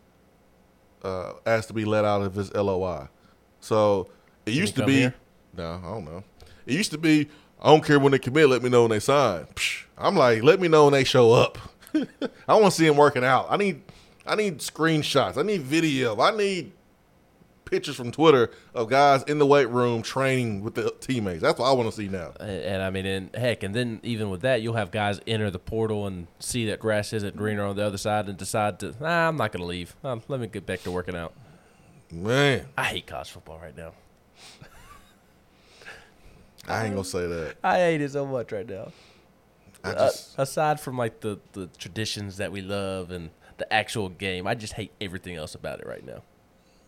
[1.03, 3.07] uh, asked to be let out of his LOI.
[3.61, 4.09] So
[4.45, 4.99] it used to be.
[4.99, 5.15] here?
[5.55, 6.23] No, I don't know.
[6.65, 7.29] It used to be.
[7.61, 8.49] I don't care when they commit.
[8.49, 9.45] Let me know when they sign.
[9.55, 11.57] Psh, I'm like, let me know when they show up.
[12.47, 13.47] I want to see them working out.
[13.49, 13.81] I need,
[14.25, 15.37] I need screenshots.
[15.37, 16.19] I need video.
[16.19, 16.71] I need
[17.65, 21.41] pictures from Twitter of guys in the weight room training with the teammates.
[21.41, 22.33] That's what I want to see now.
[22.39, 25.49] And, and I mean, and heck, and then even with that, you'll have guys enter
[25.49, 28.93] the portal and see that grass isn't greener on the other side and decide to,
[28.99, 29.95] nah, I'm not going to leave.
[30.03, 31.33] Uh, let me get back to working out.
[32.11, 33.93] Man, I hate college football right now.
[36.67, 37.55] I ain't gonna say that.
[37.63, 38.91] I hate it so much right now.
[39.83, 44.45] I Uh, aside from like the, the traditions that we love and the actual game,
[44.45, 46.21] I just hate everything else about it right now.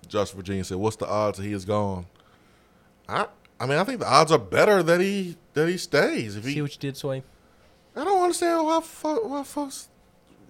[0.08, 2.06] Josh Virginia said, "What's the odds that he is gone?"
[3.10, 3.28] I,
[3.60, 6.36] I mean, I think the odds are better that he that he stays.
[6.36, 7.24] If he, See what you did, Swain?
[7.96, 9.88] I don't understand why, why folks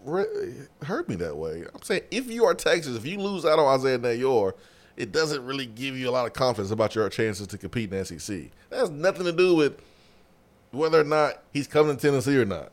[0.05, 1.63] re- heard me that way.
[1.73, 4.53] I'm saying if you are Texas, if you lose out on Isaiah Neyor,
[4.95, 7.99] it doesn't really give you a lot of confidence about your chances to compete in
[7.99, 8.51] the SEC.
[8.69, 9.81] That has nothing to do with
[10.71, 12.71] whether or not he's coming to Tennessee or not.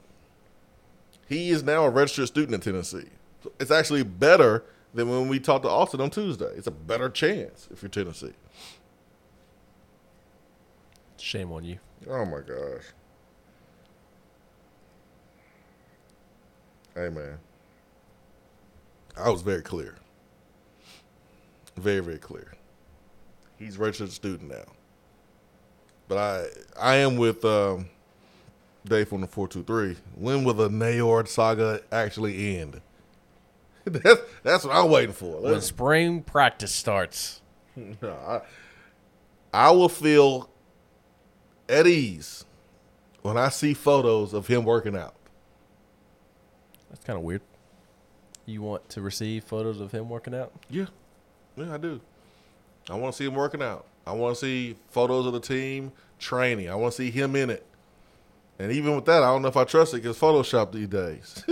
[1.29, 3.09] He is now a registered student in Tennessee.
[3.43, 6.51] So it's actually better than when we talked to Austin on Tuesday.
[6.57, 8.35] It's a better chance if you're Tennessee.
[11.16, 11.79] Shame on you.
[12.09, 12.85] Oh my gosh.
[16.95, 17.39] Hey man.
[19.16, 19.97] I was very clear.
[21.81, 22.53] Very, very clear.
[23.59, 24.72] He's registered student now.
[26.09, 26.47] But I
[26.78, 27.89] I am with um,
[28.85, 29.97] Dave from the four two three.
[30.14, 32.81] When will the Neyor saga actually end?
[33.85, 35.41] that's that's what I'm waiting for.
[35.41, 37.41] When spring practice starts,
[37.76, 38.41] No, I,
[39.53, 40.51] I will feel
[41.68, 42.45] at ease
[43.22, 45.14] when I see photos of him working out.
[46.91, 47.43] that's kind of weird.
[48.47, 50.53] You want to receive photos of him working out?
[50.68, 50.87] Yeah,
[51.61, 52.00] yeah, I do.
[52.88, 53.86] I want to see him working out.
[54.06, 56.68] I want to see photos of the team training.
[56.68, 57.64] I want to see him in it.
[58.58, 61.44] And even with that, I don't know if I trust it because Photoshop these days.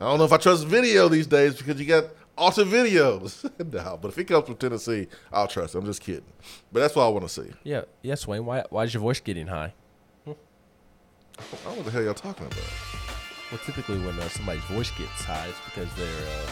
[0.00, 2.04] I don't know if I trust video these days because you got
[2.36, 3.42] altered videos.
[3.72, 5.74] no, but if he comes from Tennessee, I'll trust.
[5.74, 5.80] Him.
[5.80, 6.24] I'm just kidding.
[6.72, 7.52] But that's what I want to see.
[7.64, 8.44] Yeah, yes, Wayne.
[8.44, 9.72] Why why is your voice getting high?
[11.38, 12.58] I don't know what the hell y'all talking about.
[13.50, 16.50] Well, typically when uh, somebody's voice gets high, it's because they're uh,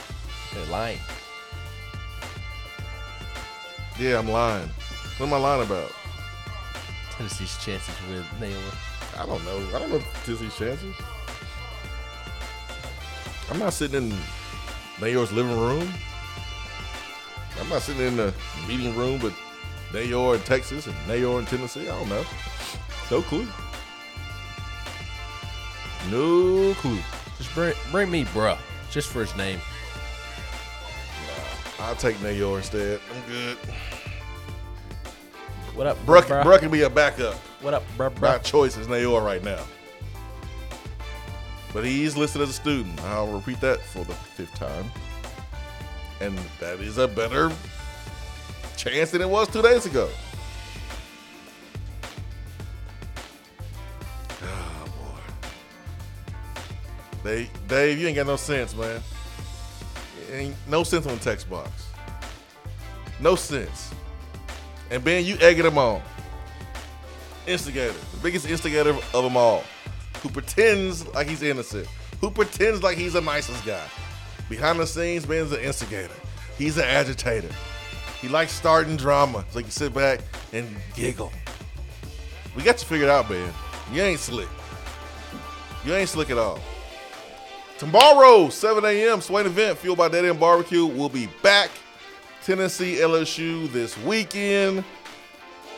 [0.55, 0.99] they're lying.
[3.99, 4.69] Yeah, I'm lying.
[5.19, 5.93] What am I lying about?
[7.11, 9.21] Tennessee's chances with Neyor.
[9.21, 9.77] I don't know.
[9.77, 10.95] I don't know Tennessee's chances.
[13.51, 14.19] I'm not sitting in
[14.97, 15.87] Neyor's living room.
[17.61, 18.33] I'm not sitting in the
[18.67, 19.35] meeting room with
[19.93, 21.89] Neyor in Texas and Neyor in Tennessee.
[21.89, 22.25] I don't know.
[23.11, 23.47] No clue.
[26.11, 26.99] No clue.
[27.37, 28.59] Just bring bring me bruh,
[28.91, 29.61] just for his name.
[31.83, 33.01] I'll take Neyor instead.
[33.13, 33.57] I'm good.
[35.75, 36.45] What up, Bruh, bruh?
[36.45, 37.35] Bruh can be a backup.
[37.61, 38.21] What up, bruh?
[38.21, 39.65] My choice is Neyor right now.
[41.73, 43.03] But he's listed as a student.
[43.03, 44.85] I'll repeat that for the fifth time.
[46.21, 47.51] And that is a better
[48.77, 50.09] chance than it was two days ago.
[54.41, 55.49] Oh boy.
[57.25, 59.01] Dave, Dave, you ain't got no sense, man.
[60.33, 61.71] Ain't no sense on the text box.
[63.21, 63.93] No sense.
[64.91, 66.03] And Ben, you egging them on
[67.47, 69.65] instigator, the biggest instigator of them all,
[70.23, 71.87] who pretends like he's innocent,
[72.21, 73.85] who pretends like he's the nicest guy.
[74.49, 76.15] Behind the scenes, Ben's an instigator.
[76.59, 77.51] He's an agitator.
[78.21, 80.21] He likes starting drama, so he can sit back
[80.53, 81.33] and giggle.
[82.55, 83.53] We got you figured out, Ben.
[83.93, 84.49] You ain't slick.
[85.85, 86.61] You ain't slick at all.
[87.83, 91.69] Tomorrow, 7 a.m., Swain event fueled by Dead End Barbecue will be back.
[92.45, 94.85] Tennessee LSU this weekend.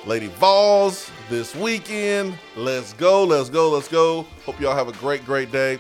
[0.05, 2.39] Lady Vols this weekend.
[2.57, 4.27] Let's go, let's go, let's go.
[4.45, 5.79] Hope y'all have a great, great day.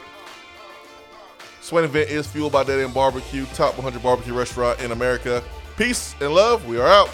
[1.60, 5.44] Swain event is fueled by Dead End Barbecue, top 100 barbecue restaurant in America.
[5.76, 6.66] Peace and love.
[6.66, 7.10] We are out.